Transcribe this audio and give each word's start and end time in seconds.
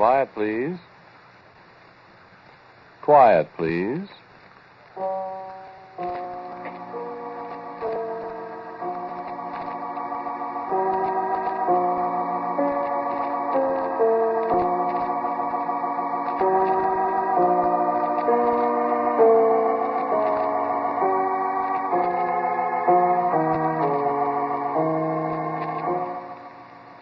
Quiet, 0.00 0.32
please. 0.32 0.78
Quiet, 3.02 3.50
please. 3.58 4.08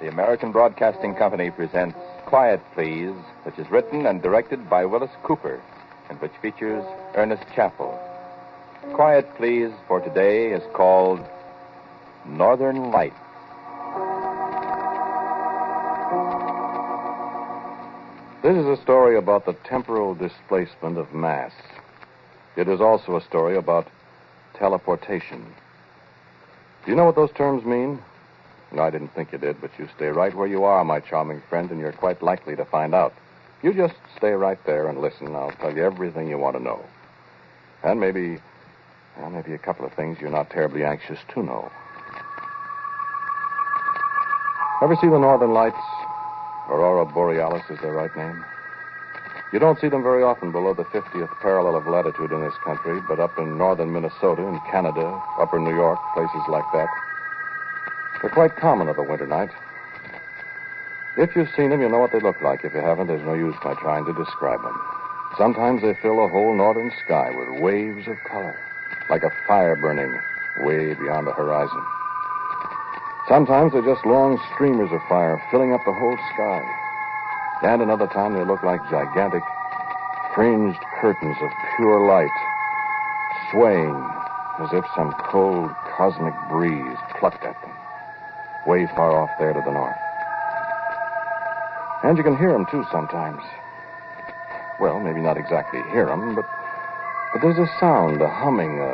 The 0.00 0.08
American 0.08 0.50
Broadcasting 0.50 1.14
Company 1.14 1.52
presents 1.52 1.96
Quiet 2.28 2.60
Please, 2.74 3.16
which 3.44 3.58
is 3.58 3.70
written 3.70 4.04
and 4.04 4.20
directed 4.20 4.68
by 4.68 4.84
Willis 4.84 5.10
Cooper 5.22 5.62
and 6.10 6.20
which 6.20 6.32
features 6.42 6.84
Ernest 7.14 7.42
Chappell. 7.54 7.98
Quiet 8.92 9.26
Please 9.38 9.70
for 9.86 9.98
today 10.00 10.52
is 10.52 10.62
called 10.74 11.26
Northern 12.26 12.91
Light. 12.91 13.14
This 18.42 18.58
is 18.58 18.78
a 18.78 18.82
story 18.82 19.16
about 19.16 19.47
the 19.47 19.56
temporal 19.64 20.14
displacement 20.14 20.98
of 20.98 21.14
mass. 21.14 21.53
It 22.56 22.69
is 22.69 22.82
also 22.82 23.16
a 23.16 23.24
story 23.24 23.56
about 23.56 23.88
teleportation. 24.53 25.47
Do 26.84 26.91
you 26.91 26.94
know 26.94 27.06
what 27.06 27.16
those 27.16 27.32
terms 27.32 27.64
mean? 27.64 28.00
No, 28.72 28.82
I 28.82 28.90
didn't 28.90 29.14
think 29.14 29.32
you 29.32 29.38
did, 29.38 29.60
but 29.60 29.70
you 29.78 29.88
stay 29.96 30.08
right 30.08 30.34
where 30.34 30.46
you 30.46 30.64
are, 30.64 30.84
my 30.84 31.00
charming 31.00 31.42
friend, 31.48 31.70
and 31.70 31.80
you're 31.80 31.92
quite 31.92 32.22
likely 32.22 32.54
to 32.56 32.64
find 32.64 32.94
out. 32.94 33.14
You 33.62 33.72
just 33.72 33.94
stay 34.16 34.32
right 34.32 34.58
there 34.66 34.88
and 34.88 35.00
listen. 35.00 35.34
I'll 35.34 35.50
tell 35.52 35.74
you 35.74 35.84
everything 35.84 36.28
you 36.28 36.38
want 36.38 36.56
to 36.56 36.62
know. 36.62 36.84
And 37.82 37.98
maybe, 37.98 38.38
well, 39.18 39.30
maybe 39.30 39.54
a 39.54 39.58
couple 39.58 39.86
of 39.86 39.92
things 39.94 40.18
you're 40.20 40.30
not 40.30 40.50
terribly 40.50 40.84
anxious 40.84 41.18
to 41.34 41.42
know. 41.42 41.70
Ever 44.82 44.96
see 45.00 45.08
the 45.08 45.18
Northern 45.18 45.52
Lights? 45.52 45.76
Aurora 46.68 47.06
Borealis 47.06 47.64
is 47.70 47.80
their 47.80 47.94
right 47.94 48.14
name. 48.16 48.44
You 49.52 49.58
don't 49.58 49.80
see 49.80 49.88
them 49.88 50.02
very 50.02 50.22
often 50.22 50.52
below 50.52 50.74
the 50.74 50.84
50th 50.84 51.40
parallel 51.40 51.74
of 51.74 51.86
latitude 51.86 52.32
in 52.32 52.42
this 52.42 52.54
country, 52.62 53.00
but 53.08 53.18
up 53.18 53.38
in 53.38 53.56
northern 53.56 53.92
Minnesota 53.92 54.46
and 54.46 54.60
Canada, 54.70 55.20
upper 55.40 55.58
New 55.58 55.74
York, 55.74 55.98
places 56.12 56.42
like 56.48 56.70
that, 56.74 56.88
they're 58.20 58.30
quite 58.30 58.56
common 58.56 58.88
of 58.88 58.98
a 58.98 59.02
winter 59.02 59.26
night. 59.26 59.50
If 61.16 61.34
you've 61.34 61.50
seen 61.56 61.70
them, 61.70 61.80
you 61.80 61.88
know 61.88 61.98
what 61.98 62.12
they 62.12 62.20
look 62.20 62.40
like. 62.42 62.64
If 62.64 62.74
you 62.74 62.80
haven't, 62.80 63.06
there's 63.06 63.24
no 63.24 63.34
use 63.34 63.54
my 63.64 63.74
trying 63.74 64.04
to 64.06 64.12
describe 64.12 64.62
them. 64.62 64.78
Sometimes 65.36 65.82
they 65.82 65.94
fill 65.94 66.22
the 66.22 66.28
whole 66.28 66.54
northern 66.54 66.90
sky 67.04 67.30
with 67.30 67.60
waves 67.60 68.08
of 68.08 68.16
color, 68.28 68.58
like 69.10 69.22
a 69.22 69.30
fire 69.46 69.76
burning 69.76 70.12
way 70.64 70.94
beyond 70.94 71.26
the 71.26 71.32
horizon. 71.32 71.84
Sometimes 73.28 73.72
they're 73.72 73.82
just 73.82 74.06
long 74.06 74.40
streamers 74.54 74.90
of 74.90 75.00
fire 75.08 75.40
filling 75.50 75.72
up 75.72 75.84
the 75.84 75.92
whole 75.92 76.16
sky. 76.34 76.62
And 77.62 77.82
another 77.82 78.06
time 78.06 78.34
they 78.34 78.44
look 78.44 78.62
like 78.62 78.80
gigantic 78.90 79.42
fringed 80.34 80.78
curtains 81.00 81.36
of 81.42 81.50
pure 81.76 82.06
light, 82.06 82.30
swaying 83.50 83.94
as 84.58 84.70
if 84.72 84.84
some 84.96 85.12
cold 85.30 85.70
cosmic 85.96 86.34
breeze 86.48 86.98
plucked 87.18 87.44
at 87.44 87.60
them 87.62 87.78
way 88.68 88.86
far 88.94 89.16
off 89.16 89.30
there 89.38 89.54
to 89.54 89.62
the 89.64 89.72
north. 89.72 89.96
And 92.04 92.16
you 92.18 92.22
can 92.22 92.36
hear 92.36 92.52
them, 92.52 92.66
too, 92.70 92.84
sometimes. 92.92 93.42
Well, 94.78 95.00
maybe 95.00 95.20
not 95.20 95.38
exactly 95.38 95.80
hear 95.90 96.06
them, 96.06 96.36
but, 96.36 96.44
but 97.32 97.40
there's 97.40 97.58
a 97.58 97.66
sound, 97.80 98.20
a 98.20 98.28
humming, 98.28 98.78
a, 98.78 98.92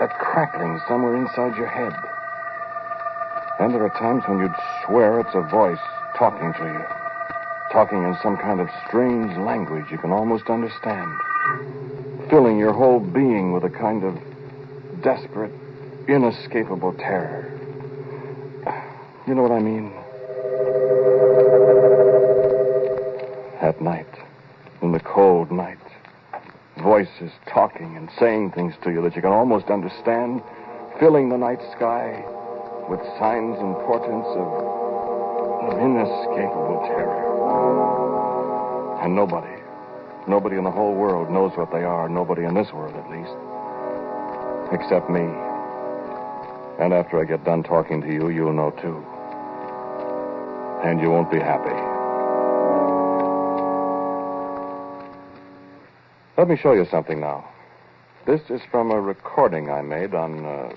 that 0.00 0.10
crackling 0.18 0.80
somewhere 0.88 1.14
inside 1.14 1.56
your 1.56 1.68
head. 1.68 1.94
And 3.60 3.72
there 3.72 3.84
are 3.84 3.90
times 3.90 4.24
when 4.26 4.40
you'd 4.40 4.54
swear 4.84 5.20
it's 5.20 5.34
a 5.34 5.42
voice 5.42 5.78
talking 6.18 6.52
to 6.52 6.64
you, 6.64 6.84
talking 7.72 8.02
in 8.02 8.16
some 8.22 8.36
kind 8.36 8.60
of 8.60 8.68
strange 8.88 9.36
language 9.38 9.86
you 9.90 9.98
can 9.98 10.10
almost 10.10 10.50
understand, 10.50 11.14
filling 12.28 12.58
your 12.58 12.72
whole 12.72 12.98
being 12.98 13.52
with 13.52 13.62
a 13.64 13.70
kind 13.70 14.02
of 14.02 14.18
desperate, 15.00 15.52
inescapable 16.08 16.92
terror. 16.94 17.59
You 19.30 19.36
know 19.36 19.42
what 19.42 19.52
I 19.52 19.60
mean? 19.60 19.92
At 23.62 23.80
night, 23.80 24.12
in 24.82 24.90
the 24.90 24.98
cold 24.98 25.52
night, 25.52 25.78
voices 26.82 27.30
talking 27.46 27.96
and 27.96 28.10
saying 28.18 28.50
things 28.50 28.74
to 28.82 28.90
you 28.90 29.00
that 29.02 29.14
you 29.14 29.22
can 29.22 29.30
almost 29.30 29.66
understand, 29.66 30.42
filling 30.98 31.28
the 31.28 31.38
night 31.38 31.60
sky 31.76 32.24
with 32.88 32.98
signs 33.20 33.56
and 33.60 33.76
portents 33.86 34.26
of, 34.34 34.50
of 35.62 35.78
inescapable 35.78 36.82
terror. 36.90 37.22
And 39.04 39.14
nobody, 39.14 39.62
nobody 40.26 40.56
in 40.56 40.64
the 40.64 40.72
whole 40.72 40.96
world 40.96 41.30
knows 41.30 41.52
what 41.54 41.70
they 41.70 41.84
are, 41.84 42.08
nobody 42.08 42.42
in 42.42 42.54
this 42.54 42.72
world 42.72 42.96
at 42.96 43.08
least, 43.08 43.30
except 44.74 45.08
me. 45.08 45.22
And 46.82 46.92
after 46.92 47.20
I 47.20 47.24
get 47.26 47.44
done 47.44 47.62
talking 47.62 48.00
to 48.00 48.12
you, 48.12 48.30
you'll 48.30 48.52
know 48.52 48.72
too. 48.72 49.06
And 50.82 51.00
you 51.00 51.10
won't 51.10 51.30
be 51.30 51.38
happy. 51.38 51.76
Let 56.38 56.48
me 56.48 56.56
show 56.56 56.72
you 56.72 56.86
something 56.90 57.20
now. 57.20 57.46
This 58.26 58.40
is 58.48 58.62
from 58.70 58.90
a 58.90 59.00
recording 59.00 59.70
I 59.70 59.82
made 59.82 60.14
on, 60.14 60.46
uh, 60.46 60.72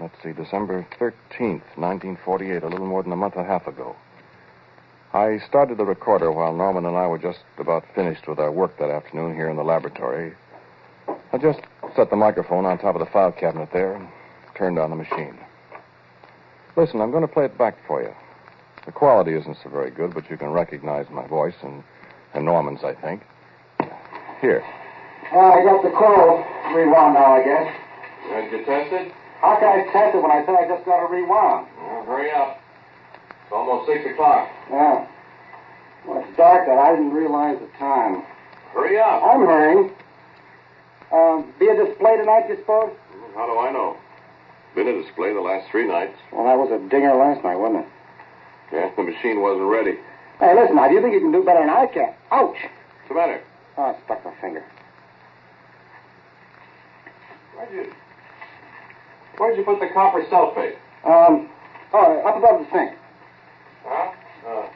let's 0.00 0.14
see, 0.22 0.32
December 0.32 0.86
13th, 0.98 1.62
1948, 1.76 2.62
a 2.62 2.68
little 2.68 2.86
more 2.86 3.02
than 3.02 3.12
a 3.12 3.16
month 3.16 3.36
and 3.36 3.44
a 3.44 3.48
half 3.48 3.68
ago. 3.68 3.94
I 5.12 5.38
started 5.46 5.78
the 5.78 5.84
recorder 5.84 6.32
while 6.32 6.52
Norman 6.52 6.86
and 6.86 6.96
I 6.96 7.06
were 7.06 7.18
just 7.18 7.40
about 7.58 7.84
finished 7.94 8.26
with 8.26 8.40
our 8.40 8.50
work 8.50 8.78
that 8.78 8.90
afternoon 8.90 9.34
here 9.34 9.50
in 9.50 9.56
the 9.56 9.62
laboratory. 9.62 10.32
I 11.32 11.38
just 11.38 11.60
set 11.94 12.10
the 12.10 12.16
microphone 12.16 12.64
on 12.64 12.78
top 12.78 12.96
of 12.96 13.00
the 13.00 13.12
file 13.12 13.30
cabinet 13.32 13.68
there 13.72 13.94
and 13.94 14.08
turned 14.56 14.78
on 14.78 14.90
the 14.90 14.96
machine. 14.96 15.38
Listen, 16.76 17.00
I'm 17.00 17.10
going 17.10 17.26
to 17.26 17.32
play 17.32 17.44
it 17.44 17.58
back 17.58 17.76
for 17.86 18.02
you. 18.02 18.12
The 18.86 18.92
quality 18.92 19.32
isn't 19.34 19.58
so 19.62 19.70
very 19.70 19.90
good, 19.90 20.14
but 20.14 20.28
you 20.28 20.36
can 20.36 20.50
recognize 20.50 21.08
my 21.10 21.26
voice 21.26 21.54
and, 21.62 21.84
and 22.34 22.44
Norman's, 22.44 22.82
I 22.82 22.94
think. 22.94 23.22
Here. 24.40 24.64
Well, 25.32 25.52
I 25.52 25.62
got 25.62 25.82
the 25.82 25.90
call. 25.90 26.44
Rewound 26.74 27.14
now, 27.14 27.34
I 27.34 27.44
guess. 27.44 27.72
Did 28.28 28.52
you 28.52 28.64
test 28.64 28.92
it? 28.92 29.12
How 29.40 29.56
can 29.56 29.68
I 29.68 29.92
test 29.92 30.16
it 30.16 30.22
when 30.22 30.30
I 30.30 30.44
said 30.44 30.54
I 30.54 30.66
just 30.68 30.84
got 30.84 31.04
a 31.04 31.08
rewound? 31.10 31.68
Well, 31.78 32.04
hurry 32.04 32.30
up. 32.32 32.60
It's 33.44 33.52
almost 33.52 33.86
6 33.86 34.06
o'clock. 34.12 34.48
Yeah. 34.70 35.06
Well, 36.06 36.24
it's 36.26 36.36
dark 36.36 36.68
and 36.68 36.78
I 36.78 36.96
didn't 36.96 37.12
realize 37.12 37.58
the 37.60 37.68
time. 37.78 38.22
Hurry 38.72 38.98
up. 38.98 39.22
I'm 39.22 39.46
hurrying. 39.46 39.90
Um, 41.12 41.52
be 41.58 41.68
a 41.68 41.76
display 41.76 42.16
tonight, 42.16 42.48
you 42.48 42.56
suppose? 42.56 42.90
How 43.34 43.46
do 43.46 43.58
I 43.58 43.70
know? 43.70 43.96
Been 44.74 44.88
a 44.88 45.02
display 45.02 45.34
the 45.34 45.40
last 45.40 45.70
three 45.70 45.86
nights. 45.86 46.16
Well, 46.32 46.44
that 46.44 46.56
was 46.56 46.72
a 46.72 46.88
dinger 46.88 47.14
last 47.14 47.44
night, 47.44 47.56
wasn't 47.56 47.84
it? 47.84 47.91
Yeah, 48.72 48.90
the 48.96 49.02
machine 49.02 49.40
wasn't 49.40 49.68
ready. 49.68 49.98
Hey, 50.40 50.54
listen, 50.54 50.76
now, 50.76 50.88
do 50.88 50.94
you 50.94 51.02
think 51.02 51.12
you 51.12 51.20
can 51.20 51.30
do 51.30 51.44
better 51.44 51.60
than 51.60 51.70
I 51.70 51.86
can? 51.86 52.14
Ouch! 52.30 52.56
What's 52.56 53.08
the 53.08 53.14
matter? 53.14 53.42
Oh, 53.76 53.82
I 53.82 53.96
stuck 54.04 54.24
my 54.24 54.32
finger. 54.40 54.64
Where'd 57.54 57.72
you... 57.72 57.92
Where'd 59.36 59.56
you 59.56 59.64
put 59.64 59.80
the 59.80 59.88
copper 59.92 60.22
sulfate? 60.24 60.76
Um, 61.04 61.48
oh, 61.92 62.22
up 62.26 62.36
above 62.36 62.60
the 62.60 62.70
sink. 62.72 62.96
Huh? 63.84 64.12
Uh, 64.46 64.68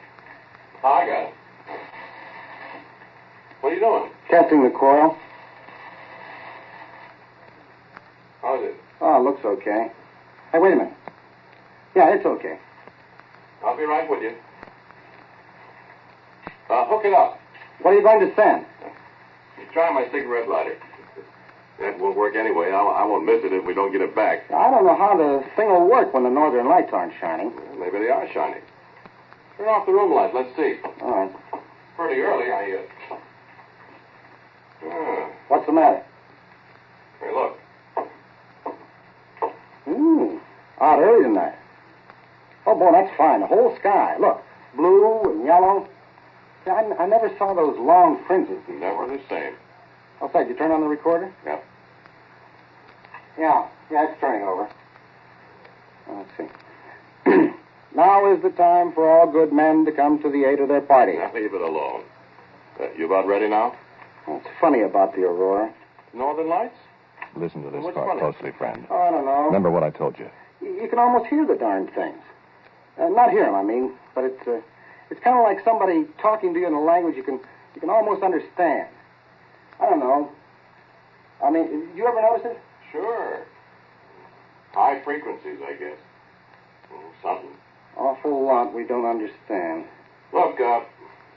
oh, 0.83 0.87
I 0.87 1.05
got 1.05 1.23
it. 1.27 1.33
What 3.61 3.71
are 3.71 3.75
you 3.75 3.79
doing? 3.79 4.11
Testing 4.29 4.63
the 4.63 4.69
coil. 4.69 5.17
How's 8.41 8.63
it? 8.63 8.75
Oh, 9.01 9.19
it 9.19 9.23
looks 9.23 9.43
okay. 9.43 9.91
Hey, 10.51 10.59
wait 10.59 10.73
a 10.73 10.75
minute. 10.75 10.93
Yeah, 11.95 12.13
it's 12.13 12.25
okay. 12.25 12.59
I'll 13.67 13.75
be 13.75 13.83
right 13.83 14.09
with 14.09 14.23
you. 14.23 14.31
Uh, 16.69 16.85
hook 16.87 17.03
it 17.03 17.13
up. 17.13 17.37
What 17.81 17.91
are 17.91 17.95
you 17.95 18.01
going 18.01 18.21
to 18.21 18.33
send? 18.33 18.65
You 19.59 19.65
try 19.73 19.91
my 19.91 20.05
cigarette 20.05 20.47
lighter. 20.47 20.77
That 21.81 21.99
won't 21.99 22.15
work 22.15 22.37
anyway. 22.37 22.71
I, 22.71 22.79
I 22.79 23.03
won't 23.03 23.25
miss 23.25 23.43
it 23.43 23.51
if 23.51 23.65
we 23.65 23.73
don't 23.73 23.91
get 23.91 23.99
it 23.99 24.15
back. 24.15 24.49
I 24.49 24.71
don't 24.71 24.85
know 24.85 24.95
how 24.95 25.17
the 25.17 25.43
thing 25.57 25.67
will 25.67 25.85
work 25.85 26.13
when 26.13 26.23
the 26.23 26.29
northern 26.29 26.69
lights 26.69 26.91
aren't 26.93 27.11
shining. 27.19 27.53
Well, 27.53 27.77
maybe 27.77 27.99
they 27.99 28.09
are 28.09 28.25
shining. 28.33 28.61
Turn 29.57 29.67
off 29.67 29.85
the 29.85 29.91
room 29.91 30.13
light. 30.13 30.33
Let's 30.33 30.55
see. 30.55 30.79
All 31.01 31.11
right. 31.11 31.61
Pretty 31.97 32.21
early, 32.21 32.49
I 32.49 32.79
uh... 32.79 33.17
Ah, 34.85 35.29
What's 35.49 35.65
the 35.65 35.73
matter? 35.73 36.03
hey, 37.19 37.33
look. 37.33 37.57
Ooh, 39.89 40.39
out 40.79 40.99
early 40.99 41.23
tonight. 41.23 41.56
Oh, 42.67 42.75
boy, 42.77 42.91
that's 42.91 43.15
fine. 43.15 43.39
The 43.39 43.47
whole 43.47 43.73
sky. 43.79 44.17
Look, 44.19 44.43
blue 44.75 45.21
and 45.31 45.45
yellow. 45.45 45.87
See, 46.65 46.69
I, 46.71 46.83
I 46.99 47.07
never 47.07 47.31
saw 47.37 47.53
those 47.55 47.77
long 47.79 48.21
fringes. 48.27 48.59
Never 48.67 49.07
the 49.07 49.21
same. 49.29 49.53
What's 50.19 50.33
that? 50.33 50.49
You 50.49 50.53
turn 50.55 50.71
on 50.71 50.81
the 50.81 50.87
recorder? 50.87 51.31
Yep. 51.45 51.63
Yeah, 53.39 53.67
yeah, 53.89 54.09
it's 54.11 54.19
turning 54.19 54.45
over. 54.45 54.69
Let's 56.11 56.29
see. 56.35 57.53
now 57.95 58.33
is 58.33 58.41
the 58.41 58.49
time 58.49 58.91
for 58.91 59.09
all 59.09 59.31
good 59.31 59.53
men 59.53 59.85
to 59.85 59.91
come 59.93 60.21
to 60.21 60.29
the 60.29 60.43
aid 60.43 60.59
of 60.59 60.67
their 60.67 60.81
party. 60.81 61.13
Now 61.13 61.31
leave 61.33 61.53
it 61.53 61.61
alone. 61.61 62.03
Uh, 62.79 62.87
you 62.97 63.05
about 63.05 63.27
ready 63.27 63.47
now? 63.47 63.75
What's 64.25 64.47
funny 64.59 64.81
about 64.81 65.15
the 65.15 65.21
Aurora? 65.23 65.73
Northern 66.13 66.49
Lights? 66.49 66.75
Listen 67.37 67.63
to 67.63 67.69
this 67.69 67.81
What's 67.83 67.95
part 67.95 68.07
funny? 68.09 68.19
closely, 68.19 68.51
friend. 68.57 68.85
Oh, 68.89 68.97
I 68.97 69.11
don't 69.11 69.25
know. 69.25 69.45
Remember 69.45 69.71
what 69.71 69.83
I 69.83 69.89
told 69.89 70.19
you. 70.19 70.29
You 70.61 70.81
you 70.81 70.87
can 70.89 70.99
almost 70.99 71.27
hear 71.27 71.45
the 71.45 71.55
darn 71.55 71.87
things. 71.87 72.17
Uh, 72.99 73.09
not 73.09 73.31
hear 73.31 73.45
them, 73.45 73.55
I 73.55 73.63
mean, 73.63 73.93
but 74.15 74.23
it's 74.23 74.47
uh, 74.47 74.59
it's 75.09 75.19
kind 75.21 75.37
of 75.37 75.43
like 75.43 75.63
somebody 75.63 76.05
talking 76.21 76.53
to 76.53 76.59
you 76.59 76.67
in 76.67 76.73
a 76.73 76.81
language 76.81 77.15
you 77.15 77.23
can 77.23 77.39
you 77.75 77.81
can 77.81 77.89
almost 77.89 78.23
understand. 78.23 78.87
I 79.79 79.89
don't 79.89 79.99
know. 79.99 80.31
I 81.43 81.51
mean, 81.51 81.89
you 81.95 82.07
ever 82.07 82.19
notice 82.21 82.45
it? 82.45 82.59
Sure. 82.91 83.45
High 84.73 84.99
frequencies, 85.03 85.59
I 85.63 85.73
guess. 85.73 85.97
Oh, 86.91 87.03
something. 87.21 87.51
Awful 87.95 88.43
lot 88.45 88.73
we 88.73 88.83
don't 88.83 89.05
understand. 89.05 89.85
Look, 90.33 90.59
uh, 90.59 90.81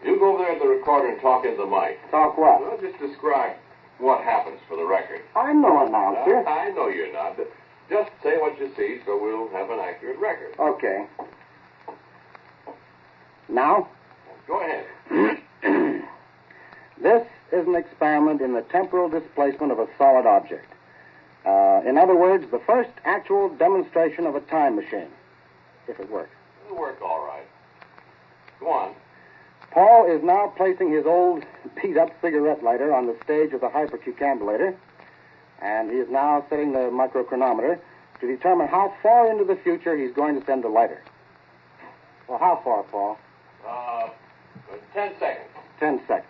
you 0.05 0.19
go 0.19 0.35
over 0.35 0.45
there 0.45 0.53
at 0.53 0.61
the 0.62 0.69
recorder 0.69 1.09
and 1.09 1.21
talk 1.21 1.45
into 1.45 1.59
the 1.59 1.67
mic. 1.67 1.99
Talk 2.11 2.39
what? 2.39 2.61
Well, 2.61 2.79
just 2.81 2.99
describe 2.99 3.57
what 3.99 4.25
happens 4.25 4.59
for 4.69 4.77
the 4.77 4.85
record. 4.85 5.21
I'm 5.37 5.61
no 5.61 5.87
announcer. 5.87 6.47
I, 6.49 6.69
I 6.69 6.71
know 6.71 6.89
you're 6.89 7.12
not. 7.12 7.37
but 7.37 7.53
Just 7.91 8.11
say 8.23 8.39
what 8.39 8.59
you 8.59 8.73
see 8.77 9.01
so 9.05 9.19
we'll 9.21 9.49
have 9.51 9.71
an 9.71 9.79
accurate 9.81 10.19
record. 10.19 10.55
Okay. 10.59 11.05
Now, 13.50 13.88
Go 14.50 14.61
ahead. 14.61 14.85
this 17.00 17.25
is 17.52 17.67
an 17.69 17.76
experiment 17.76 18.41
in 18.41 18.52
the 18.52 18.62
temporal 18.62 19.08
displacement 19.08 19.70
of 19.70 19.79
a 19.79 19.87
solid 19.97 20.26
object. 20.26 20.67
Uh, 21.47 21.82
in 21.87 21.97
other 21.97 22.17
words, 22.17 22.50
the 22.50 22.58
first 22.67 22.91
actual 23.05 23.49
demonstration 23.49 24.26
of 24.26 24.35
a 24.35 24.41
time 24.41 24.75
machine, 24.75 25.06
if 25.87 26.00
it 26.00 26.11
works. 26.11 26.35
It'll 26.67 26.79
work 26.79 27.00
all 27.00 27.25
right. 27.25 27.47
Go 28.58 28.70
on. 28.70 28.94
Paul 29.70 30.11
is 30.11 30.20
now 30.25 30.52
placing 30.56 30.91
his 30.91 31.06
old 31.06 31.44
beat 31.81 31.97
up 31.97 32.11
cigarette 32.20 32.64
lighter 32.64 32.93
on 32.93 33.06
the 33.06 33.17
stage 33.23 33.52
of 33.52 33.61
the 33.61 33.69
hypercucambulator, 33.69 34.75
and 35.62 35.93
he 35.93 35.99
is 35.99 36.08
now 36.11 36.44
setting 36.50 36.73
the 36.73 36.91
microchronometer 36.91 37.79
to 38.20 38.26
determine 38.26 38.67
how 38.67 38.93
far 39.00 39.31
into 39.31 39.44
the 39.44 39.55
future 39.62 39.97
he's 39.97 40.12
going 40.12 40.38
to 40.38 40.44
send 40.44 40.64
the 40.64 40.69
lighter. 40.69 41.00
Well, 42.26 42.38
how 42.38 42.61
far, 42.64 42.82
Paul? 42.82 43.17
Uh, 43.67 44.09
ten 44.95 45.12
seconds. 45.19 45.49
Ten 45.79 46.01
seconds. 46.07 46.27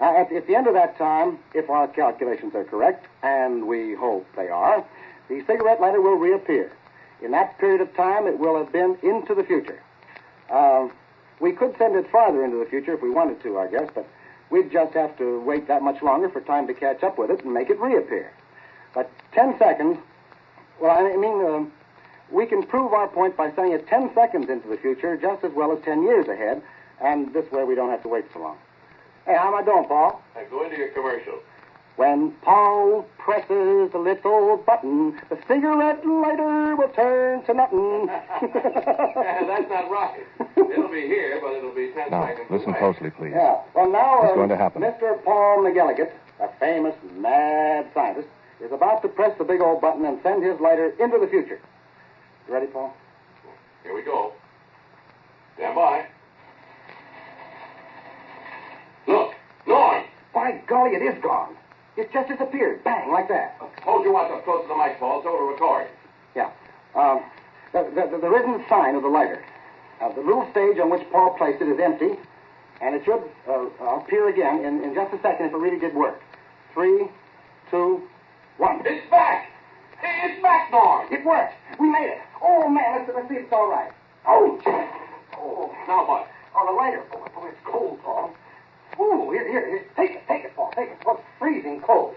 Now, 0.00 0.16
at, 0.16 0.32
at 0.32 0.46
the 0.46 0.54
end 0.54 0.66
of 0.66 0.74
that 0.74 0.96
time, 0.96 1.38
if 1.54 1.68
our 1.68 1.88
calculations 1.88 2.54
are 2.54 2.64
correct, 2.64 3.06
and 3.22 3.66
we 3.66 3.94
hope 3.94 4.26
they 4.36 4.48
are, 4.48 4.84
the 5.28 5.42
cigarette 5.46 5.80
lighter 5.80 6.00
will 6.00 6.14
reappear. 6.14 6.72
In 7.20 7.32
that 7.32 7.58
period 7.58 7.80
of 7.80 7.94
time, 7.96 8.26
it 8.26 8.38
will 8.38 8.56
have 8.56 8.72
been 8.72 8.96
into 9.02 9.34
the 9.34 9.42
future. 9.42 9.82
Uh, 10.48 10.88
we 11.40 11.52
could 11.52 11.76
send 11.78 11.96
it 11.96 12.10
farther 12.10 12.44
into 12.44 12.58
the 12.58 12.66
future 12.66 12.94
if 12.94 13.02
we 13.02 13.10
wanted 13.10 13.42
to, 13.42 13.58
I 13.58 13.66
guess, 13.66 13.88
but 13.94 14.06
we'd 14.50 14.70
just 14.70 14.94
have 14.94 15.16
to 15.18 15.40
wait 15.40 15.66
that 15.68 15.82
much 15.82 16.00
longer 16.02 16.28
for 16.28 16.40
time 16.40 16.66
to 16.68 16.74
catch 16.74 17.02
up 17.02 17.18
with 17.18 17.30
it 17.30 17.44
and 17.44 17.52
make 17.52 17.70
it 17.70 17.78
reappear. 17.80 18.32
But 18.94 19.10
ten 19.32 19.58
seconds, 19.58 19.98
well, 20.80 20.96
I 20.96 21.16
mean, 21.16 21.44
uh, 21.44 21.64
we 22.30 22.46
can 22.46 22.62
prove 22.62 22.92
our 22.92 23.08
point 23.08 23.36
by 23.36 23.50
sending 23.54 23.72
it 23.72 23.86
ten 23.88 24.10
seconds 24.14 24.48
into 24.50 24.68
the 24.68 24.76
future 24.76 25.16
just 25.16 25.44
as 25.44 25.52
well 25.52 25.72
as 25.72 25.82
ten 25.84 26.02
years 26.02 26.28
ahead, 26.28 26.62
and 27.00 27.32
this 27.32 27.50
way 27.52 27.64
we 27.64 27.74
don't 27.74 27.90
have 27.90 28.02
to 28.02 28.08
wait 28.08 28.24
so 28.32 28.40
long. 28.40 28.56
Hey, 29.26 29.34
how 29.36 29.48
am 29.48 29.54
I 29.54 29.62
doing, 29.64 29.84
Paul? 29.86 30.22
Now 30.34 30.42
go 30.50 30.64
into 30.64 30.76
your 30.76 30.88
commercial. 30.88 31.38
When 31.96 32.30
Paul 32.42 33.04
presses 33.18 33.90
the 33.90 33.98
little 33.98 34.56
button, 34.64 35.20
the 35.30 35.38
cigarette 35.48 36.06
lighter 36.06 36.76
will 36.76 36.88
turn 36.90 37.42
to 37.46 37.54
nothing. 37.54 38.06
That's 38.40 39.68
not 39.68 39.90
right. 39.90 40.20
It'll 40.56 40.88
be 40.88 41.02
here, 41.08 41.40
but 41.42 41.54
it'll 41.54 41.74
be 41.74 41.90
ten 41.94 42.10
Now, 42.10 42.26
seconds 42.28 42.46
listen 42.50 42.70
away. 42.70 42.78
closely, 42.78 43.10
please. 43.10 43.32
Yeah. 43.34 43.60
Well, 43.74 43.90
now, 43.90 44.20
What's 44.20 44.32
uh, 44.32 44.36
going 44.36 44.48
to 44.50 44.56
happen? 44.56 44.82
Mr. 44.82 45.22
Paul 45.24 45.58
McGilligan, 45.64 46.08
a 46.40 46.48
famous 46.60 46.94
mad 47.16 47.86
scientist, 47.94 48.28
is 48.60 48.70
about 48.70 49.02
to 49.02 49.08
press 49.08 49.36
the 49.36 49.44
big 49.44 49.60
old 49.60 49.80
button 49.80 50.04
and 50.04 50.20
send 50.22 50.44
his 50.44 50.60
lighter 50.60 50.90
into 51.00 51.18
the 51.18 51.26
future. 51.26 51.60
Ready, 52.48 52.66
Paul? 52.66 52.94
Here 53.82 53.94
we 53.94 54.02
go. 54.02 54.32
Stand 55.56 55.74
by. 55.74 56.06
Look, 59.06 59.34
Norm. 59.66 60.04
By 60.34 60.60
golly, 60.66 60.90
it 60.96 61.02
is 61.02 61.22
gone. 61.22 61.56
It 61.96 62.12
just 62.12 62.28
disappeared. 62.28 62.84
Bang, 62.84 63.10
like 63.10 63.28
that. 63.28 63.56
Hold 63.82 64.04
your 64.04 64.12
watch 64.14 64.30
up 64.30 64.44
close 64.44 64.62
to 64.62 64.68
the 64.68 64.76
mic, 64.76 64.98
Paul, 64.98 65.22
so 65.22 65.34
it'll 65.34 65.48
record. 65.48 65.88
Yeah. 66.34 66.50
Um, 66.94 67.20
th- 67.72 67.92
th- 67.94 68.08
th- 68.10 68.20
there 68.20 68.38
isn't 68.38 68.60
a 68.64 68.68
sign 68.68 68.94
of 68.94 69.02
the 69.02 69.08
lighter. 69.08 69.44
Uh, 70.00 70.12
the 70.12 70.20
little 70.20 70.46
stage 70.52 70.78
on 70.78 70.90
which 70.90 71.02
Paul 71.10 71.34
placed 71.36 71.60
it 71.60 71.68
is 71.68 71.78
empty, 71.80 72.12
and 72.80 72.94
it 72.94 73.04
should 73.04 73.22
uh, 73.48 73.66
appear 73.96 74.28
again 74.28 74.64
in, 74.64 74.82
in 74.84 74.94
just 74.94 75.12
a 75.12 75.20
second 75.22 75.46
if 75.46 75.52
it 75.52 75.56
really 75.56 75.78
did 75.78 75.94
work. 75.94 76.22
Three, 76.72 77.08
two, 77.70 78.02
one. 78.58 78.80
It's 78.84 79.10
back. 79.10 79.50
It's 80.00 80.40
back, 80.40 80.70
Norm. 80.70 81.08
It 81.10 81.24
worked. 81.26 81.54
We 81.80 81.90
made 81.90 82.10
it. 82.10 82.18
Oh, 82.42 82.68
man, 82.68 82.98
let's, 83.06 83.10
let's 83.14 83.28
see 83.28 83.34
if 83.36 83.44
it's 83.44 83.52
all 83.52 83.70
right. 83.70 83.90
Oh, 84.26 84.60
oh, 85.36 85.74
Now 85.88 86.06
what? 86.06 86.28
oh, 86.54 86.66
the 86.66 86.72
lighter. 86.72 87.02
Oh, 87.12 87.26
boy, 87.34 87.48
it's 87.48 87.58
cold, 87.64 87.98
Paul. 88.02 88.34
Ooh, 89.00 89.30
here, 89.30 89.48
here, 89.48 89.66
here. 89.68 89.84
Take 89.96 90.10
it, 90.16 90.22
take 90.28 90.44
it, 90.44 90.54
Paul. 90.56 90.72
Take 90.76 90.90
it. 90.90 90.98
It's 91.06 91.20
freezing 91.38 91.80
cold. 91.80 92.14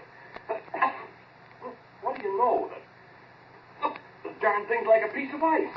Uh, 0.50 0.90
what 2.02 2.16
do 2.16 2.22
you 2.22 2.38
know? 2.38 2.70
The, 3.80 3.86
look, 3.86 3.98
the 4.24 4.30
darn 4.40 4.66
thing's 4.66 4.86
like 4.86 5.02
a 5.08 5.12
piece 5.14 5.32
of 5.34 5.42
ice. 5.42 5.68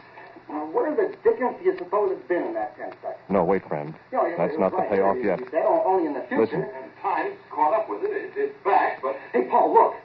Now, 0.49 0.65
where 0.71 0.93
the 0.95 1.15
dickens 1.23 1.57
do 1.59 1.65
you 1.65 1.75
suppose 1.77 2.11
it's 2.11 2.27
been 2.27 2.43
in 2.43 2.53
that 2.53 2.77
ten 2.77 2.91
seconds? 3.01 3.17
No, 3.29 3.43
wait, 3.43 3.67
friend. 3.67 3.93
You 4.11 4.17
know, 4.17 4.25
it- 4.25 4.37
That's 4.37 4.53
not 4.59 4.71
was 4.71 4.71
the 4.73 4.77
right 4.77 4.89
payoff 4.91 5.17
yet. 5.23 5.39
You 5.39 5.47
said, 5.51 5.65
only 5.65 6.05
in 6.07 6.13
the 6.13 6.21
future. 6.21 6.41
Listen. 6.41 6.61
And 6.61 6.91
time's 7.01 7.35
caught 7.51 7.73
up 7.73 7.89
with 7.89 8.03
it. 8.03 8.11
it. 8.11 8.31
It's 8.35 8.63
back, 8.63 9.01
but 9.01 9.15
Hey, 9.33 9.47
Paul, 9.49 9.73
look. 9.73 9.95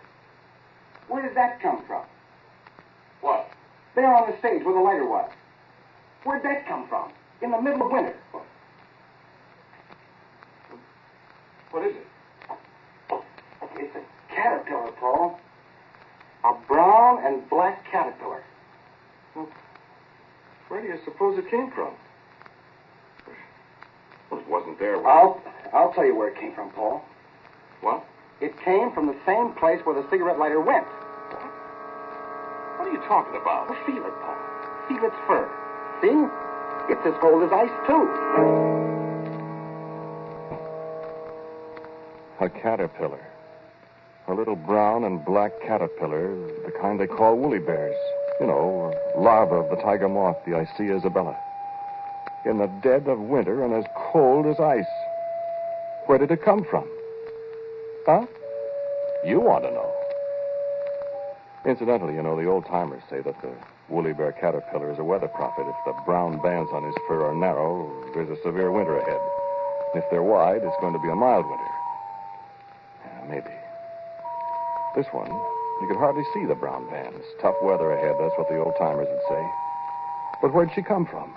Where 1.09 1.23
did 1.23 1.35
that 1.37 1.61
come 1.61 1.83
from? 1.87 2.05
what? 3.21 3.50
There 3.95 4.15
on 4.15 4.31
the 4.31 4.39
stage 4.39 4.65
where 4.65 4.75
the 4.75 4.81
lighter 4.81 5.07
was. 5.07 5.31
Where'd 6.25 6.43
that 6.45 6.67
come 6.67 6.87
from? 6.89 7.11
in 7.43 7.51
the 7.51 7.61
middle 7.61 7.87
of 7.87 7.91
winter. 7.93 8.15
What 11.71 11.87
is 11.87 11.95
it? 11.97 12.07
It's 13.77 13.97
a 13.97 14.35
caterpillar, 14.35 14.91
Paul. 14.93 15.41
A 16.45 16.55
brown 16.67 17.25
and 17.25 17.49
black 17.49 17.85
caterpillar. 17.91 18.43
Where 20.69 20.83
do 20.83 20.87
you 20.87 20.99
suppose 21.05 21.39
it 21.39 21.51
came 21.51 21.71
from? 21.71 21.95
Well, 24.31 24.41
it 24.41 24.49
wasn't 24.49 24.79
there. 24.79 24.99
when- 24.99 25.07
I'll, 25.07 25.41
I'll 25.73 25.93
tell 25.93 26.05
you 26.05 26.15
where 26.15 26.29
it 26.29 26.37
came 26.37 26.55
from, 26.55 26.71
Paul. 26.71 27.05
What? 27.81 28.05
It 28.41 28.59
came 28.61 28.93
from 28.93 29.07
the 29.07 29.17
same 29.27 29.53
place 29.53 29.81
where 29.85 30.01
the 30.01 30.09
cigarette 30.11 30.39
lighter 30.39 30.61
went. 30.61 30.87
What 33.01 33.11
are 33.11 33.25
you 33.25 33.25
talking 33.25 33.41
about? 33.41 33.71
Well, 33.71 33.79
feel 33.87 34.05
it, 34.05 34.13
Paul. 34.21 34.37
Feel 34.89 35.05
its 35.05 35.17
fur. 35.27 35.49
See? 36.03 36.93
It's 36.93 37.07
as 37.07 37.15
cold 37.21 37.43
as 37.43 37.53
ice, 37.53 37.71
too. 37.87 38.09
A 42.41 42.49
caterpillar. 42.49 43.21
A 44.29 44.35
little 44.35 44.57
brown 44.57 45.05
and 45.05 45.25
black 45.25 45.53
caterpillar, 45.63 46.35
the 46.65 46.73
kind 46.81 47.01
they 47.01 47.07
call 47.07 47.37
woolly 47.37 47.59
bears. 47.59 47.97
You 48.41 48.47
know, 48.47 48.95
larva 49.17 49.57
of 49.57 49.71
the 49.71 49.83
tiger 49.83 50.09
moth, 50.09 50.37
the 50.45 50.53
Isia 50.53 50.99
isabella. 50.99 51.37
In 52.45 52.59
the 52.59 52.67
dead 52.83 53.07
of 53.09 53.19
winter 53.19 53.65
and 53.65 53.73
as 53.75 53.85
cold 53.95 54.47
as 54.47 54.61
ice. 54.61 54.85
Where 56.07 56.19
did 56.19 56.31
it 56.31 56.43
come 56.43 56.65
from? 56.65 56.89
Huh? 58.07 58.27
You 59.25 59.41
want 59.41 59.65
to 59.65 59.71
know. 59.71 60.00
Incidentally, 61.67 62.15
you 62.15 62.23
know, 62.23 62.37
the 62.37 62.47
old 62.49 62.65
timers 62.65 63.03
say 63.11 63.21
that 63.21 63.41
the 63.43 63.53
woolly 63.91 64.15
bear 64.15 64.33
caterpillar 64.33 64.91
is 64.91 64.99
a 64.99 65.05
weather 65.05 65.29
prophet. 65.29 65.67
If 65.69 65.77
the 65.85 65.93
brown 66.07 66.41
bands 66.41 66.71
on 66.73 66.85
his 66.85 66.95
fur 67.07 67.27
are 67.27 67.35
narrow, 67.35 67.93
there's 68.15 68.31
a 68.31 68.43
severe 68.43 68.71
winter 68.71 68.97
ahead. 68.99 69.21
If 69.95 70.05
they're 70.11 70.23
wide, 70.23 70.63
it's 70.63 70.81
going 70.81 70.95
to 70.95 70.99
be 71.01 71.11
a 71.11 71.15
mild 71.15 71.45
winter. 71.45 71.65
Yeah, 73.05 73.25
maybe. 73.29 73.55
This 74.97 75.07
one, 75.13 75.29
you 75.29 75.87
could 75.87 75.99
hardly 75.99 76.25
see 76.33 76.47
the 76.47 76.55
brown 76.55 76.89
bands. 76.89 77.25
Tough 77.43 77.57
weather 77.63 77.93
ahead, 77.93 78.17
that's 78.19 78.37
what 78.39 78.49
the 78.49 78.59
old 78.59 78.75
timers 78.79 79.09
would 79.11 79.29
say. 79.29 79.45
But 80.41 80.55
where'd 80.55 80.71
she 80.75 80.83
come 80.83 81.05
from? 81.05 81.35